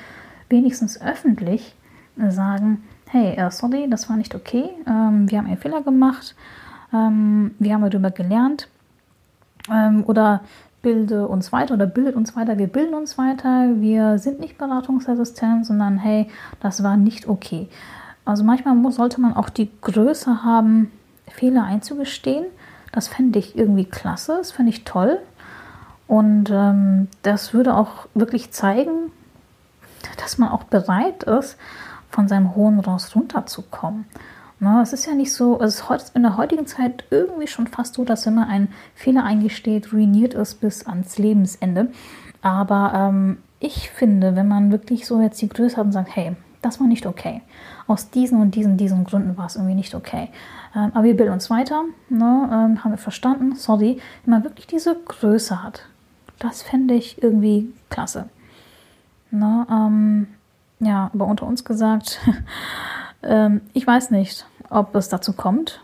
[0.48, 1.74] wenigstens öffentlich
[2.28, 6.34] sagen, hey, äh, sorry, das war nicht okay, ähm, wir haben einen Fehler gemacht,
[6.92, 8.68] ähm, wir haben darüber gelernt.
[9.70, 10.42] Ähm, oder
[10.84, 12.58] bilde uns weiter oder bildet uns weiter.
[12.58, 13.80] Wir bilden uns weiter.
[13.80, 16.28] Wir sind nicht beratungsresistent, sondern hey,
[16.60, 17.68] das war nicht okay.
[18.24, 20.92] Also manchmal muss, sollte man auch die Größe haben,
[21.26, 22.44] Fehler einzugestehen.
[22.92, 25.18] Das fände ich irgendwie klasse, das fände ich toll.
[26.06, 29.10] Und ähm, das würde auch wirklich zeigen,
[30.18, 31.56] dass man auch bereit ist,
[32.10, 34.04] von seinem hohen Ross runterzukommen.
[34.60, 37.94] Na, es ist ja nicht so, es ist in der heutigen Zeit irgendwie schon fast
[37.94, 41.90] so, dass wenn man einen Fehler eingesteht, ruiniert ist bis ans Lebensende.
[42.40, 46.36] Aber ähm, ich finde, wenn man wirklich so jetzt die Größe hat und sagt, hey,
[46.64, 47.42] das war nicht okay.
[47.86, 50.30] Aus diesen und diesen, diesen Gründen war es irgendwie nicht okay.
[50.74, 54.00] Ähm, aber wir bilden uns weiter, ne, ähm, haben wir verstanden, sorry.
[54.24, 55.82] Wenn man wirklich diese Größe hat,
[56.38, 58.28] das fände ich irgendwie klasse.
[59.30, 60.26] Ne, ähm,
[60.80, 62.20] ja, aber unter uns gesagt,
[63.26, 65.80] Ähm, ich weiß nicht, ob es dazu kommt.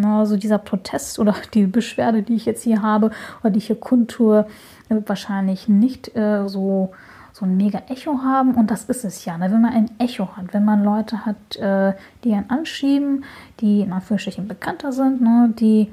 [0.00, 3.80] Also dieser Protest oder die Beschwerde, die ich jetzt hier habe oder die ich hier
[3.80, 4.46] kundtue,
[4.88, 6.92] wird wahrscheinlich nicht äh, so,
[7.32, 9.36] so ein mega Echo haben und das ist es ja.
[9.38, 9.50] Ne?
[9.50, 13.24] Wenn man ein Echo hat, wenn man Leute hat, äh, die einen anschieben,
[13.60, 15.52] die in Anführungsstrichen bekannter sind, ne?
[15.58, 15.90] die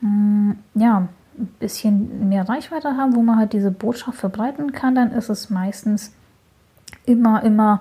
[0.00, 1.08] mh, mm, ja
[1.38, 5.48] ein bisschen mehr Reichweite haben, wo man halt diese Botschaft verbreiten kann, dann ist es
[5.48, 6.12] meistens
[7.06, 7.80] immer, immer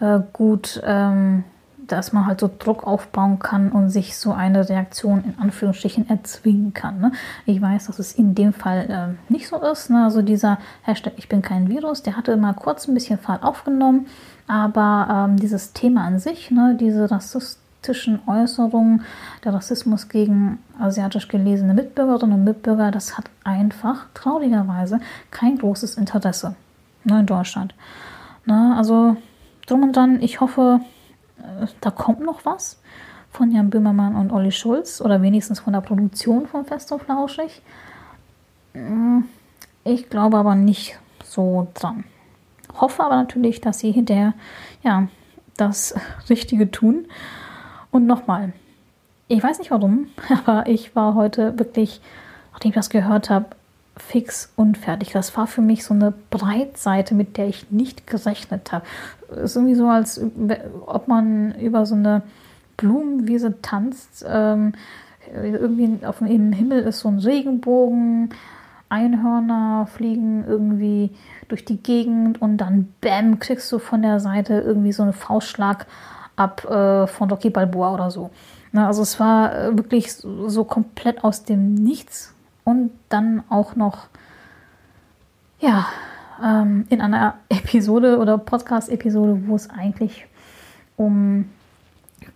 [0.00, 1.44] äh, gut, ähm,
[1.92, 6.72] dass man halt so Druck aufbauen kann und sich so eine Reaktion in Anführungsstrichen erzwingen
[6.74, 7.00] kann.
[7.00, 7.12] Ne?
[7.46, 9.90] Ich weiß, dass es in dem Fall äh, nicht so ist.
[9.90, 10.04] Ne?
[10.04, 14.06] Also dieser Hashtag Ich bin kein Virus, der hatte mal kurz ein bisschen Fahrt aufgenommen,
[14.46, 19.02] aber ähm, dieses Thema an sich, ne, diese rassistischen Äußerungen,
[19.44, 25.00] der Rassismus gegen asiatisch gelesene Mitbürgerinnen und Mitbürger, das hat einfach traurigerweise
[25.30, 26.54] kein großes Interesse
[27.04, 27.74] ne, in Deutschland.
[28.44, 28.74] Ne?
[28.76, 29.16] Also
[29.66, 30.80] drum und dann, ich hoffe,
[31.80, 32.80] da kommt noch was
[33.30, 37.62] von Jan Böhmermann und Olli Schulz oder wenigstens von der Produktion von Fest und Flauschig.
[38.74, 39.20] Mm,
[39.84, 42.04] ich glaube aber nicht so dran.
[42.74, 44.34] Hoffe aber natürlich, dass sie hinterher
[44.82, 45.08] ja,
[45.56, 45.94] das
[46.28, 47.06] Richtige tun.
[47.90, 48.52] Und nochmal,
[49.28, 50.08] ich weiß nicht warum,
[50.44, 52.00] aber ich war heute wirklich,
[52.52, 53.46] nachdem ich das gehört habe,
[54.00, 55.12] fix und fertig.
[55.12, 58.84] Das war für mich so eine Breitseite, mit der ich nicht gerechnet habe.
[59.30, 60.20] Es ist irgendwie so, als
[60.86, 62.22] ob man über so eine
[62.76, 64.24] Blumenwiese tanzt.
[64.28, 64.72] Ähm,
[65.32, 68.30] irgendwie auf dem Himmel ist so ein Regenbogen,
[68.88, 71.10] Einhörner fliegen irgendwie
[71.48, 75.86] durch die Gegend und dann bam, kriegst du von der Seite irgendwie so einen Faustschlag
[76.34, 78.30] ab äh, von Rocky Balboa oder so.
[78.72, 83.76] Na, also es war äh, wirklich so, so komplett aus dem Nichts und dann auch
[83.76, 84.06] noch,
[85.60, 85.86] ja,
[86.42, 90.26] ähm, in einer Episode oder Podcast-Episode, wo es eigentlich
[90.96, 91.50] um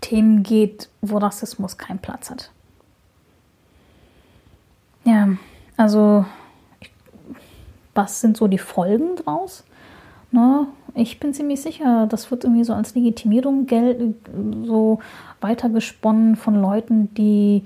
[0.00, 2.50] Themen geht, wo Rassismus keinen Platz hat.
[5.04, 5.28] Ja,
[5.76, 6.24] also
[7.94, 9.64] was sind so die Folgen draus?
[10.30, 10.66] Ne?
[10.94, 14.16] Ich bin ziemlich sicher, das wird irgendwie so als Legitimierung Geld
[14.64, 15.00] so
[15.40, 17.64] weitergesponnen von Leuten, die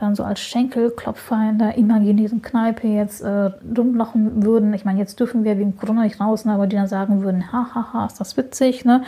[0.00, 4.72] dann so als Schenkelklopfer in der imaginären Kneipe jetzt äh, rumlachen würden.
[4.72, 7.52] Ich meine, jetzt dürfen wir wegen Corona nicht raus, ne, aber die dann sagen würden,
[7.52, 9.02] hahaha, ist das witzig, ne?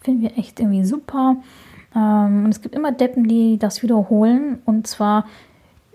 [0.00, 1.36] Finden wir echt irgendwie super.
[1.94, 5.24] Ähm, und es gibt immer Deppen, die das wiederholen und zwar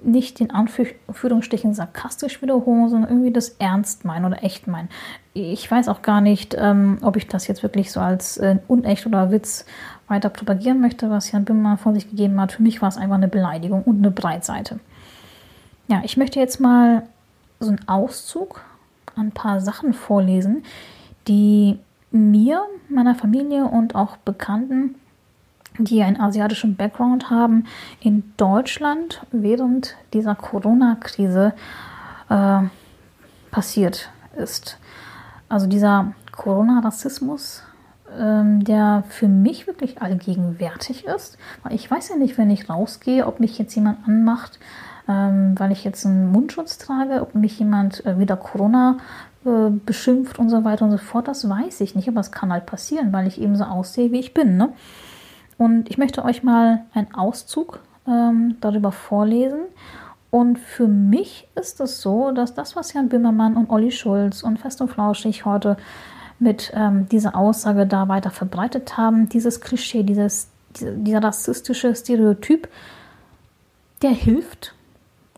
[0.04, 4.90] nicht in Anführungsstrichen sarkastisch wiederholen, sondern irgendwie das ernst meinen oder echt meinen.
[5.34, 9.06] Ich weiß auch gar nicht, ähm, ob ich das jetzt wirklich so als äh, unecht
[9.06, 9.66] oder Witz
[10.12, 12.52] weiter propagieren möchte, was Jan Bimmer von sich gegeben hat.
[12.52, 14.80] Für mich war es einfach eine Beleidigung und eine Breitseite.
[15.88, 17.04] Ja, ich möchte jetzt mal
[17.60, 18.62] so einen Auszug
[19.16, 20.64] an ein paar Sachen vorlesen,
[21.28, 21.80] die
[22.12, 24.96] mir, meiner Familie und auch Bekannten,
[25.78, 27.66] die einen asiatischen Background haben,
[28.00, 31.54] in Deutschland während dieser Corona-Krise
[32.30, 32.60] äh,
[33.52, 34.78] passiert ist.
[35.48, 37.64] Also dieser Corona-Rassismus
[38.18, 41.38] ähm, der für mich wirklich allgegenwärtig ist.
[41.64, 44.60] Weil ich weiß ja nicht, wenn ich rausgehe, ob mich jetzt jemand anmacht,
[45.08, 48.98] ähm, weil ich jetzt einen Mundschutz trage, ob mich jemand äh, wieder Corona
[49.46, 51.28] äh, beschimpft und so weiter und so fort.
[51.28, 54.20] Das weiß ich nicht, aber es kann halt passieren, weil ich eben so aussehe, wie
[54.20, 54.58] ich bin.
[54.58, 54.70] Ne?
[55.58, 59.60] Und ich möchte euch mal einen Auszug ähm, darüber vorlesen.
[60.32, 64.60] Und für mich ist es so, dass das, was Jan Bimmermann und Olli Schulz und
[64.60, 65.76] Fest und Flauschig heute
[66.42, 72.68] mit ähm, dieser Aussage da weiter verbreitet haben, dieses Klischee, dieses, dieser rassistische Stereotyp,
[74.02, 74.74] der hilft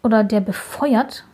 [0.01, 1.25] oder der befeuert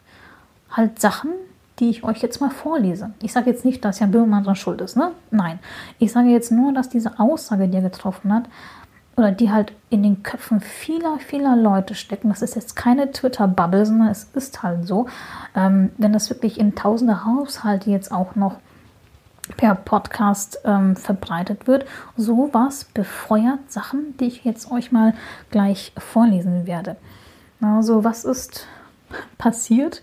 [0.71, 1.31] halt Sachen,
[1.79, 3.11] die ich euch jetzt mal vorlese.
[3.21, 5.11] Ich sage jetzt nicht, dass Jan Böhmermann dran schuld ist, ne?
[5.31, 5.59] Nein.
[5.99, 8.45] Ich sage jetzt nur, dass diese Aussage, die er getroffen hat,
[9.15, 12.29] oder die halt in den Köpfen vieler, vieler Leute stecken.
[12.29, 15.07] Das ist jetzt keine Twitter-Bubble, sondern es ist halt so.
[15.55, 18.55] Ähm, wenn das wirklich in tausende Haushalte jetzt auch noch
[19.57, 21.85] per Podcast ähm, verbreitet wird.
[22.15, 25.13] Sowas befeuert Sachen, die ich jetzt euch mal
[25.51, 26.97] gleich vorlesen werde.
[27.61, 28.67] Also was ist
[29.37, 30.01] passiert?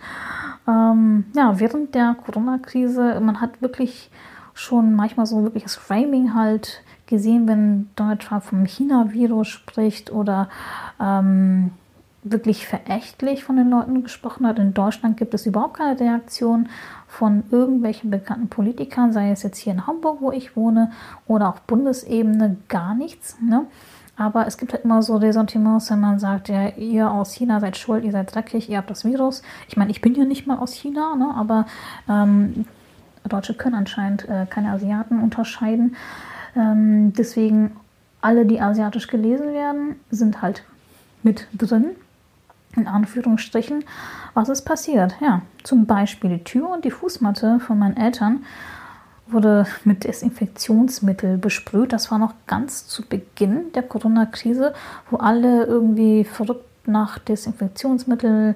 [0.68, 4.10] Ähm, ja, während der Corona-Krise, man hat wirklich
[4.54, 10.48] schon manchmal so wirklich das Framing halt gesehen, wenn Donald Trump vom China-Virus spricht oder
[11.00, 11.70] ähm,
[12.30, 14.58] wirklich verächtlich von den Leuten gesprochen hat.
[14.58, 16.68] In Deutschland gibt es überhaupt keine Reaktion
[17.08, 20.90] von irgendwelchen bekannten Politikern, sei es jetzt hier in Hamburg, wo ich wohne,
[21.26, 23.36] oder auch Bundesebene, gar nichts.
[23.40, 23.66] Ne?
[24.16, 27.76] Aber es gibt halt immer so Ressentiments, wenn man sagt, ja, ihr aus China seid
[27.76, 29.42] schuld, ihr seid dreckig, ihr habt das Virus.
[29.68, 31.34] Ich meine, ich bin ja nicht mal aus China, ne?
[31.36, 31.66] aber
[32.08, 32.64] ähm,
[33.28, 35.96] Deutsche können anscheinend äh, keine Asiaten unterscheiden.
[36.56, 37.76] Ähm, deswegen
[38.20, 40.64] alle, die asiatisch gelesen werden, sind halt
[41.22, 41.90] mit drin
[42.76, 43.84] in Anführungsstrichen,
[44.34, 45.14] was ist passiert?
[45.20, 48.44] Ja, zum Beispiel die Tür und die Fußmatte von meinen Eltern
[49.28, 51.92] wurde mit Desinfektionsmittel besprüht.
[51.92, 54.72] Das war noch ganz zu Beginn der Corona-Krise,
[55.10, 58.54] wo alle irgendwie verrückt nach Desinfektionsmittel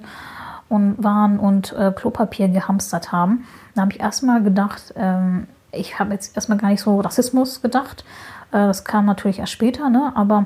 [0.69, 3.45] und waren und äh, Klopapier gehamstert haben.
[3.75, 8.05] Da habe ich erstmal gedacht, ähm, ich habe jetzt erstmal gar nicht so Rassismus gedacht.
[8.51, 10.13] Äh, das kam natürlich erst später, ne?
[10.15, 10.45] aber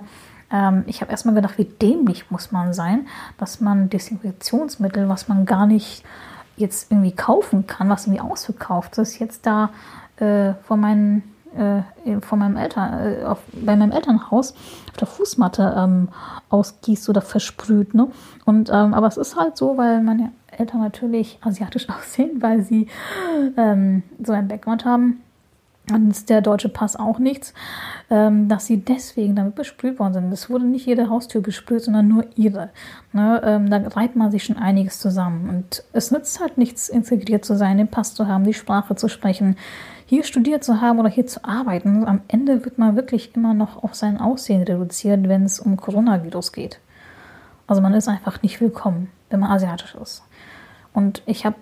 [0.52, 5.46] ähm, ich habe erstmal gedacht, wie dämlich muss man sein, dass man Desinfektionsmittel, was man
[5.46, 6.04] gar nicht
[6.58, 9.70] jetzt irgendwie kaufen kann, was irgendwie ausverkauft ist, jetzt da
[10.18, 11.24] äh, vor meinen
[11.56, 14.54] äh, von meinem Eltern, äh, auf, bei meinem Elternhaus
[14.89, 16.10] auf der Fußmatte ähm,
[16.50, 17.93] ausgießt oder versprüht.
[17.93, 18.10] Ne?
[18.43, 22.88] Und, ähm, aber es ist halt so, weil meine Eltern natürlich asiatisch aussehen, weil sie
[23.56, 25.22] ähm, so einen Background haben.
[25.88, 27.54] Dann ist der deutsche Pass auch nichts,
[28.10, 30.32] ähm, dass sie deswegen damit besprüht worden sind.
[30.32, 32.70] Es wurde nicht jede Haustür besprüht, sondern nur ihre.
[33.14, 33.42] Ne?
[33.44, 35.50] Ähm, da reibt man sich schon einiges zusammen.
[35.50, 39.08] Und es nützt halt nichts, integriert zu sein, den Pass zu haben, die Sprache zu
[39.08, 39.58] sprechen,
[40.08, 42.06] hier studiert zu haben oder hier zu arbeiten.
[42.06, 46.52] Am Ende wird man wirklich immer noch auf sein Aussehen reduziert, wenn es um Coronavirus
[46.52, 46.80] geht.
[47.68, 50.24] Also man ist einfach nicht willkommen, wenn man asiatisch ist.
[50.94, 51.56] Und ich habe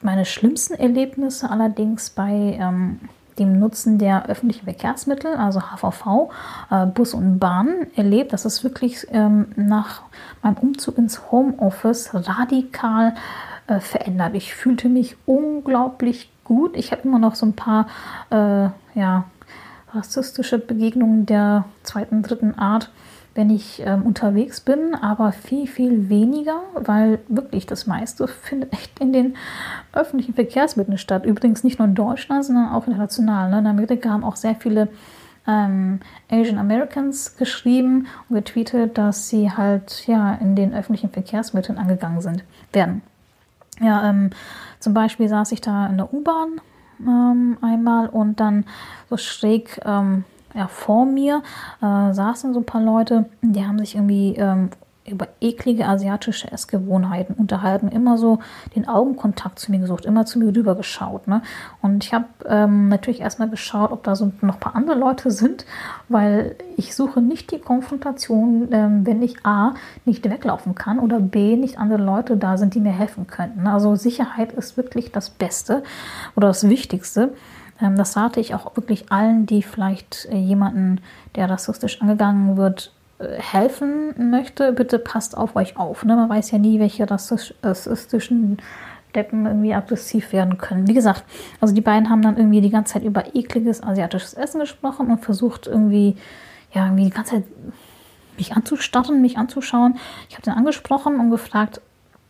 [0.00, 3.00] meine schlimmsten Erlebnisse allerdings bei ähm,
[3.38, 6.30] dem Nutzen der öffentlichen Verkehrsmittel, also HVV,
[6.70, 8.32] äh, Bus und Bahn, erlebt.
[8.32, 10.02] Das ist wirklich ähm, nach
[10.42, 13.14] meinem Umzug ins Homeoffice radikal
[13.66, 14.34] äh, verändert.
[14.34, 16.76] Ich fühlte mich unglaublich gut.
[16.76, 17.86] Ich habe immer noch so ein paar
[18.30, 18.68] äh,
[18.98, 19.24] ja,
[19.94, 22.90] rassistische Begegnungen der zweiten, dritten Art,
[23.34, 28.98] wenn ich ähm, unterwegs bin, aber viel, viel weniger, weil wirklich das meiste findet echt
[29.00, 29.36] in den
[29.92, 31.24] öffentlichen Verkehrsmitteln statt.
[31.24, 33.50] Übrigens nicht nur in Deutschland, sondern auch international.
[33.50, 33.60] Ne?
[33.60, 34.88] In Amerika haben auch sehr viele
[35.46, 42.20] ähm, Asian Americans geschrieben und getweetet, dass sie halt ja in den öffentlichen Verkehrsmitteln angegangen
[42.20, 43.02] sind, werden.
[43.80, 44.30] Ja, ähm,
[44.78, 46.60] zum Beispiel saß ich da in der U-Bahn
[47.00, 48.64] ähm, einmal und dann
[49.08, 50.24] so schräg ähm,
[50.54, 51.42] ja, vor mir
[51.80, 54.70] äh, saßen so ein paar Leute, die haben sich irgendwie ähm,
[55.06, 58.38] über eklige asiatische Essgewohnheiten unterhalten, immer so
[58.76, 61.26] den Augenkontakt zu mir gesucht, immer zu mir rüber geschaut.
[61.26, 61.42] Ne?
[61.80, 65.30] Und ich habe ähm, natürlich erstmal geschaut, ob da so noch ein paar andere Leute
[65.30, 65.66] sind,
[66.08, 69.74] weil ich suche nicht die Konfrontation, ähm, wenn ich A
[70.04, 73.66] nicht weglaufen kann oder B nicht andere Leute da sind, die mir helfen könnten.
[73.66, 75.82] Also Sicherheit ist wirklich das Beste
[76.36, 77.34] oder das Wichtigste.
[77.82, 81.00] Ähm, das rate ich auch wirklich allen, die vielleicht äh, jemanden,
[81.34, 82.92] der rassistisch angegangen wird,
[83.38, 86.04] helfen möchte, bitte passt auf euch auf.
[86.04, 86.16] Ne?
[86.16, 88.58] Man weiß ja nie, welche rassistischen
[89.14, 90.88] Deppen irgendwie aggressiv werden können.
[90.88, 91.24] Wie gesagt,
[91.60, 95.18] also die beiden haben dann irgendwie die ganze Zeit über ekliges asiatisches Essen gesprochen und
[95.18, 96.16] versucht irgendwie,
[96.72, 97.44] ja, irgendwie die ganze Zeit
[98.36, 99.98] mich anzustarren, mich anzuschauen.
[100.28, 101.80] Ich habe den angesprochen und gefragt,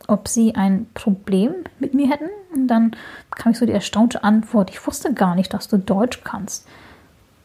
[0.07, 2.29] ob sie ein Problem mit mir hätten.
[2.53, 2.95] Und dann
[3.31, 6.67] kam ich so die erstaunte Antwort, ich wusste gar nicht, dass du Deutsch kannst.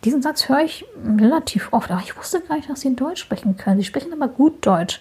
[0.04, 0.84] Diesen Satz höre ich
[1.18, 3.78] relativ oft, aber ich wusste gar nicht, dass sie Deutsch sprechen können.
[3.78, 5.00] Sie sprechen aber gut Deutsch.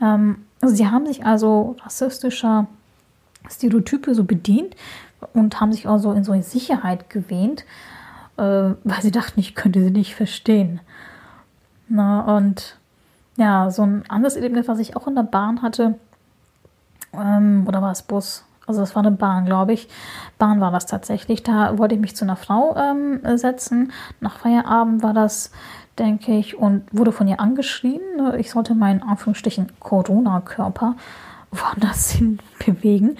[0.00, 2.66] Ähm, sie haben sich also rassistischer
[3.50, 4.76] Stereotype so bedient
[5.32, 7.64] und haben sich auch so in so eine Sicherheit gewähnt,
[8.36, 10.80] äh, weil sie dachten, ich könnte sie nicht verstehen.
[11.88, 12.76] Na, und
[13.36, 15.98] ja, so ein anderes Erlebnis, was ich auch in der Bahn hatte,
[17.12, 18.44] ähm, oder war es Bus?
[18.66, 19.88] Also das war eine Bahn, glaube ich.
[20.38, 21.42] Bahn war das tatsächlich.
[21.42, 23.92] Da wollte ich mich zu einer Frau ähm, setzen.
[24.20, 25.52] Nach Feierabend war das,
[25.98, 28.00] denke ich, und wurde von ihr angeschrien.
[28.36, 30.96] Ich sollte meinen Anführungsstrichen Corona-Körper
[31.50, 33.16] woanders hin bewegen.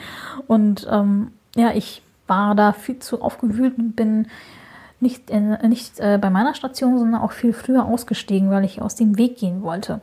[0.47, 4.27] Und ähm, ja, ich war da viel zu aufgewühlt und bin
[5.01, 8.97] nicht, in, nicht äh, bei meiner Station, sondern auch viel früher ausgestiegen, weil ich aus
[8.97, 10.01] dem Weg gehen wollte.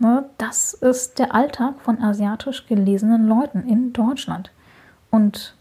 [0.00, 4.50] Ne, das ist der Alltag von asiatisch gelesenen Leuten in Deutschland.
[5.10, 5.56] Und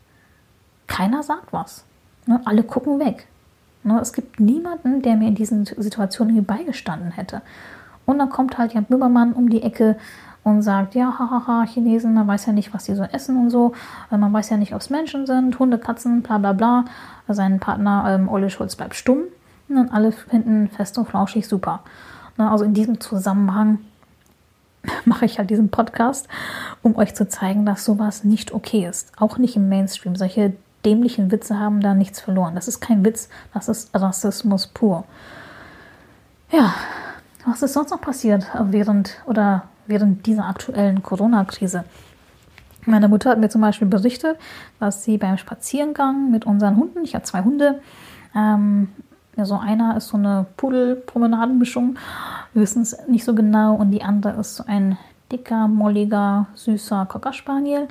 [0.85, 1.85] keiner sagt was.
[2.27, 2.39] Ne?
[2.45, 3.27] Alle gucken weg.
[3.83, 3.99] Ne?
[3.99, 7.41] Es gibt niemanden, der mir in diesen Situationen hier beigestanden hätte.
[8.05, 9.97] Und dann kommt halt Jan Böhmermann um die Ecke
[10.43, 13.73] und sagt, ja, hahaha, Chinesen, man weiß ja nicht, was die so essen und so.
[14.09, 16.85] Also man weiß ja nicht, ob es Menschen sind, Hunde, Katzen, bla bla bla.
[17.27, 19.23] Sein Partner ähm, Ole Schulz bleibt stumm.
[19.67, 21.81] Und alle finden fest und flauschig super.
[22.37, 23.79] Also in diesem Zusammenhang
[25.05, 26.27] mache ich halt diesen Podcast,
[26.81, 29.11] um euch zu zeigen, dass sowas nicht okay ist.
[29.17, 30.15] Auch nicht im Mainstream.
[30.15, 30.53] Solche
[30.85, 32.55] dämlichen Witze haben da nichts verloren.
[32.55, 35.03] Das ist kein Witz, das ist Rassismus pur.
[36.51, 36.73] Ja,
[37.45, 41.83] was ist sonst noch passiert während oder während dieser aktuellen Corona-Krise?
[42.85, 44.37] Meine Mutter hat mir zum Beispiel berichtet,
[44.79, 47.81] dass sie beim Spaziergang mit unseren Hunden, ich habe zwei Hunde,
[48.33, 48.89] ähm,
[49.37, 51.97] ja, so einer ist so eine Pudel-Promenadenmischung,
[52.53, 54.97] wir wissen es nicht so genau, und die andere ist so ein
[55.31, 57.87] dicker, molliger, süßer Cocker Spaniel.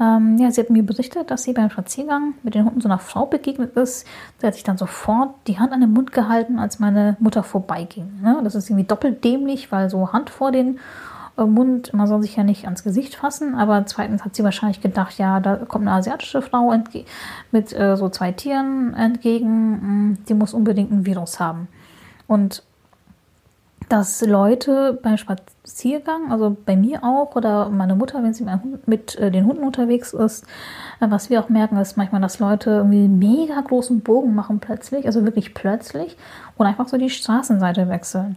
[0.00, 2.98] Ähm, ja, sie hat mir berichtet, dass sie beim Spaziergang mit den Hunden so einer
[2.98, 4.06] Frau begegnet ist.
[4.38, 8.20] Sie hat sich dann sofort die Hand an den Mund gehalten, als meine Mutter vorbeiging.
[8.22, 8.40] Ne?
[8.42, 10.78] Das ist irgendwie doppelt dämlich, weil so Hand vor den
[11.46, 15.18] Mund, man soll sich ja nicht ans Gesicht fassen, aber zweitens hat sie wahrscheinlich gedacht,
[15.18, 16.74] ja, da kommt eine asiatische Frau
[17.52, 21.68] mit äh, so zwei Tieren entgegen, hm, die muss unbedingt ein Virus haben.
[22.26, 22.62] Und
[23.90, 28.46] dass Leute beim Spaziergang, also bei mir auch oder meine Mutter, wenn sie
[28.86, 30.44] mit äh, den Hunden unterwegs ist,
[31.00, 35.06] äh, was wir auch merken, ist manchmal, dass Leute irgendwie mega großen Bogen machen plötzlich,
[35.06, 36.16] also wirklich plötzlich
[36.56, 38.36] und einfach so die Straßenseite wechseln.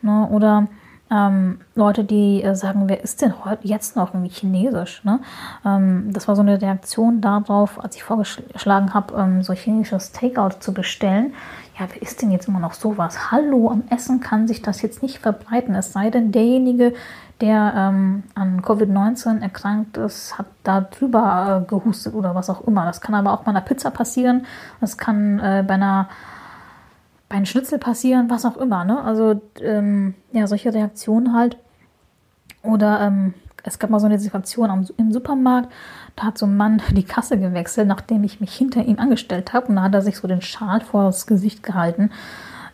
[0.00, 0.28] Ne?
[0.30, 0.68] Oder
[1.10, 5.04] ähm, Leute, die äh, sagen, wer ist denn heute jetzt noch irgendwie chinesisch?
[5.04, 5.20] Ne?
[5.64, 10.60] Ähm, das war so eine Reaktion darauf, als ich vorgeschlagen habe, ähm, so chinesisches Takeout
[10.60, 11.32] zu bestellen.
[11.78, 13.30] Ja, wer ist denn jetzt immer noch sowas?
[13.30, 15.74] Hallo, am Essen kann sich das jetzt nicht verbreiten.
[15.74, 16.92] Es sei denn, derjenige,
[17.40, 22.84] der ähm, an Covid-19 erkrankt ist, hat da drüber äh, gehustet oder was auch immer.
[22.84, 24.44] Das kann aber auch bei einer Pizza passieren.
[24.80, 26.08] Das kann äh, bei einer
[27.28, 28.84] bei einem Schnitzel passieren, was auch immer.
[28.84, 29.02] Ne?
[29.02, 31.58] Also ähm, ja, solche Reaktionen halt.
[32.62, 35.70] Oder ähm, es gab mal so eine Situation am, im Supermarkt,
[36.16, 39.68] da hat so ein Mann die Kasse gewechselt, nachdem ich mich hinter ihm angestellt habe.
[39.68, 42.10] Und da hat er sich so den Schal vor das Gesicht gehalten.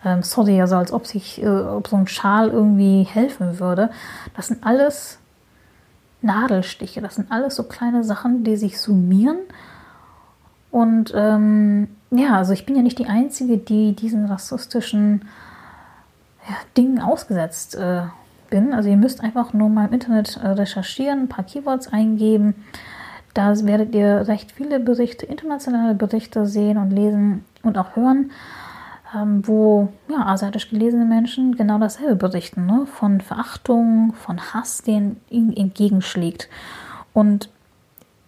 [0.05, 3.91] Ähm, sorry, also als ob sich, äh, ob so ein Schal irgendwie helfen würde.
[4.37, 5.19] Das sind alles
[6.23, 9.39] Nadelstiche, das sind alles so kleine Sachen, die sich summieren.
[10.71, 15.29] Und ähm, ja, also ich bin ja nicht die Einzige, die diesen rassistischen
[16.49, 18.03] ja, Dingen ausgesetzt äh,
[18.51, 18.73] bin.
[18.73, 22.55] Also ihr müsst einfach nur mal im Internet äh, recherchieren, ein paar Keywords eingeben.
[23.33, 28.31] Da werdet ihr recht viele Berichte, internationale Berichte sehen und lesen und auch hören,
[29.15, 32.87] ähm, wo ja, asiatisch gelesene Menschen genau dasselbe berichten, ne?
[32.87, 36.49] von Verachtung, von Hass, den ihnen entgegenschlägt.
[37.12, 37.49] Und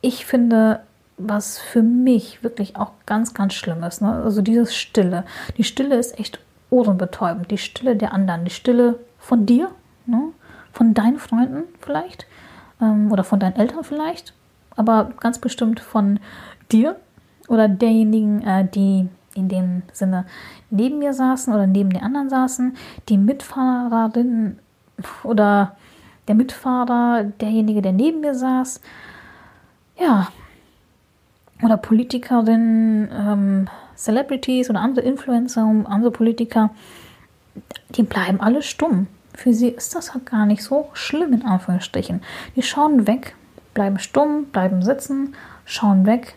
[0.00, 0.80] ich finde,
[1.16, 4.02] was für mich wirklich auch ganz, ganz schlimm ist.
[4.02, 4.12] Ne?
[4.12, 5.24] Also dieses Stille.
[5.56, 6.40] Die Stille ist echt
[6.70, 7.50] ohrenbetäubend.
[7.50, 8.44] Die Stille der anderen.
[8.44, 9.70] Die Stille von dir,
[10.04, 10.32] ne?
[10.72, 12.26] von deinen Freunden vielleicht
[12.80, 14.34] ähm, oder von deinen Eltern vielleicht.
[14.76, 16.20] Aber ganz bestimmt von
[16.70, 16.96] dir
[17.48, 20.26] oder derjenigen, äh, die in dem Sinne
[20.70, 22.76] neben mir saßen oder neben den anderen saßen.
[23.08, 24.58] Die Mitfahrerin
[25.22, 25.76] oder
[26.28, 28.80] der Mitfahrer, derjenige, der neben mir saß.
[29.98, 30.28] Ja,
[31.62, 36.70] oder Politikerinnen, ähm, Celebrities oder andere Influencer, andere Politiker,
[37.90, 39.06] die bleiben alle stumm.
[39.34, 42.22] Für sie ist das halt gar nicht so schlimm, in Anführungsstrichen.
[42.56, 43.34] Die schauen weg,
[43.74, 45.34] bleiben stumm, bleiben sitzen,
[45.64, 46.34] schauen weg.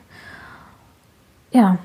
[1.52, 1.78] Ja,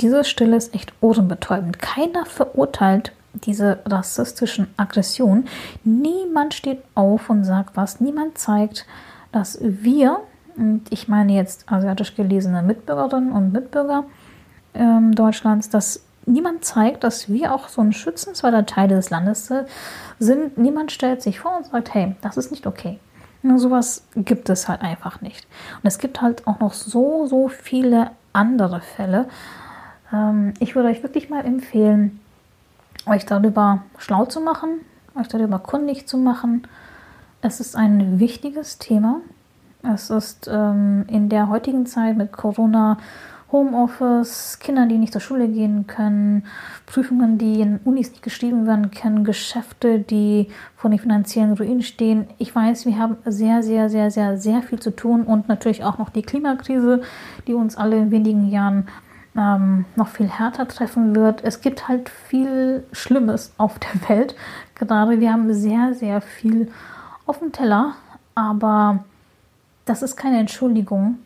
[0.00, 1.78] diese Stille ist echt ohrenbetäubend.
[1.80, 5.48] Keiner verurteilt diese rassistischen Aggressionen.
[5.84, 8.00] Niemand steht auf und sagt was.
[8.00, 8.86] Niemand zeigt,
[9.32, 10.20] dass wir
[10.58, 14.04] und ich meine jetzt asiatisch gelesene Mitbürgerinnen und Mitbürger
[14.74, 19.50] ähm, Deutschlands, dass niemand zeigt, dass wir auch so ein schützenswerter Teil des Landes
[20.18, 20.58] sind.
[20.58, 22.98] Niemand stellt sich vor und sagt, hey, das ist nicht okay.
[23.42, 25.46] Nur sowas gibt es halt einfach nicht.
[25.82, 29.28] Und es gibt halt auch noch so, so viele andere Fälle.
[30.12, 32.20] Ähm, ich würde euch wirklich mal empfehlen,
[33.06, 34.80] euch darüber schlau zu machen,
[35.14, 36.66] euch darüber kundig zu machen.
[37.40, 39.20] Es ist ein wichtiges Thema.
[39.82, 42.98] Es ist ähm, in der heutigen Zeit mit Corona,
[43.50, 46.44] Homeoffice, Kindern, die nicht zur Schule gehen können,
[46.84, 52.26] Prüfungen, die in Unis nicht geschrieben werden können, Geschäfte, die vor den finanziellen Ruinen stehen.
[52.36, 55.96] Ich weiß, wir haben sehr, sehr, sehr, sehr, sehr viel zu tun und natürlich auch
[55.96, 57.00] noch die Klimakrise,
[57.46, 58.86] die uns alle in wenigen Jahren
[59.34, 61.42] ähm, noch viel härter treffen wird.
[61.42, 64.34] Es gibt halt viel Schlimmes auf der Welt.
[64.74, 66.70] Gerade wir haben sehr, sehr viel
[67.24, 67.94] auf dem Teller,
[68.34, 69.04] aber
[69.88, 71.18] das ist keine Entschuldigung,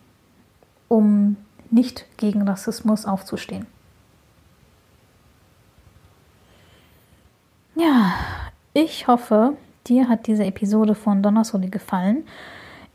[0.89, 1.37] um
[1.71, 3.67] nicht gegen Rassismus aufzustehen.
[7.75, 8.13] Ja,
[8.75, 9.57] ich hoffe,
[9.87, 12.25] dir hat diese Episode von Donnersoli gefallen.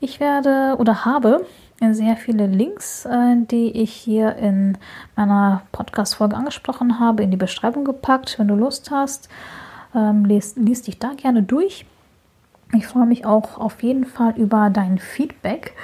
[0.00, 1.44] Ich werde oder habe
[1.80, 4.78] sehr viele Links, äh, die ich hier in
[5.16, 8.38] meiner Podcast-Folge angesprochen habe, in die Beschreibung gepackt.
[8.38, 9.28] Wenn du Lust hast,
[9.94, 11.84] ähm, liest, liest dich da gerne durch.
[12.74, 15.74] Ich freue mich auch auf jeden Fall über dein Feedback.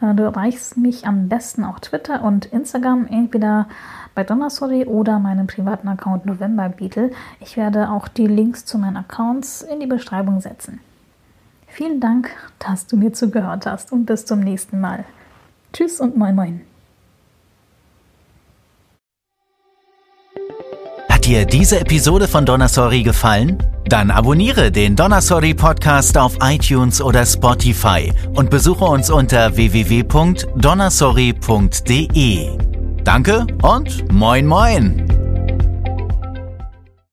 [0.00, 3.68] Äh, du erreichst mich am besten auf Twitter und Instagram, entweder
[4.14, 7.10] bei Donnerstory oder meinem privaten Account November Beetle.
[7.40, 10.80] Ich werde auch die Links zu meinen Accounts in die Beschreibung setzen.
[11.68, 15.04] Vielen Dank, dass du mir zugehört hast und bis zum nächsten Mal.
[15.72, 16.65] Tschüss und moin moin.
[21.26, 23.58] Hat dir diese Episode von Donasori gefallen?
[23.88, 32.48] Dann abonniere den Donasori Podcast auf iTunes oder Spotify und besuche uns unter www.donasori.de.
[33.02, 35.15] Danke und moin moin!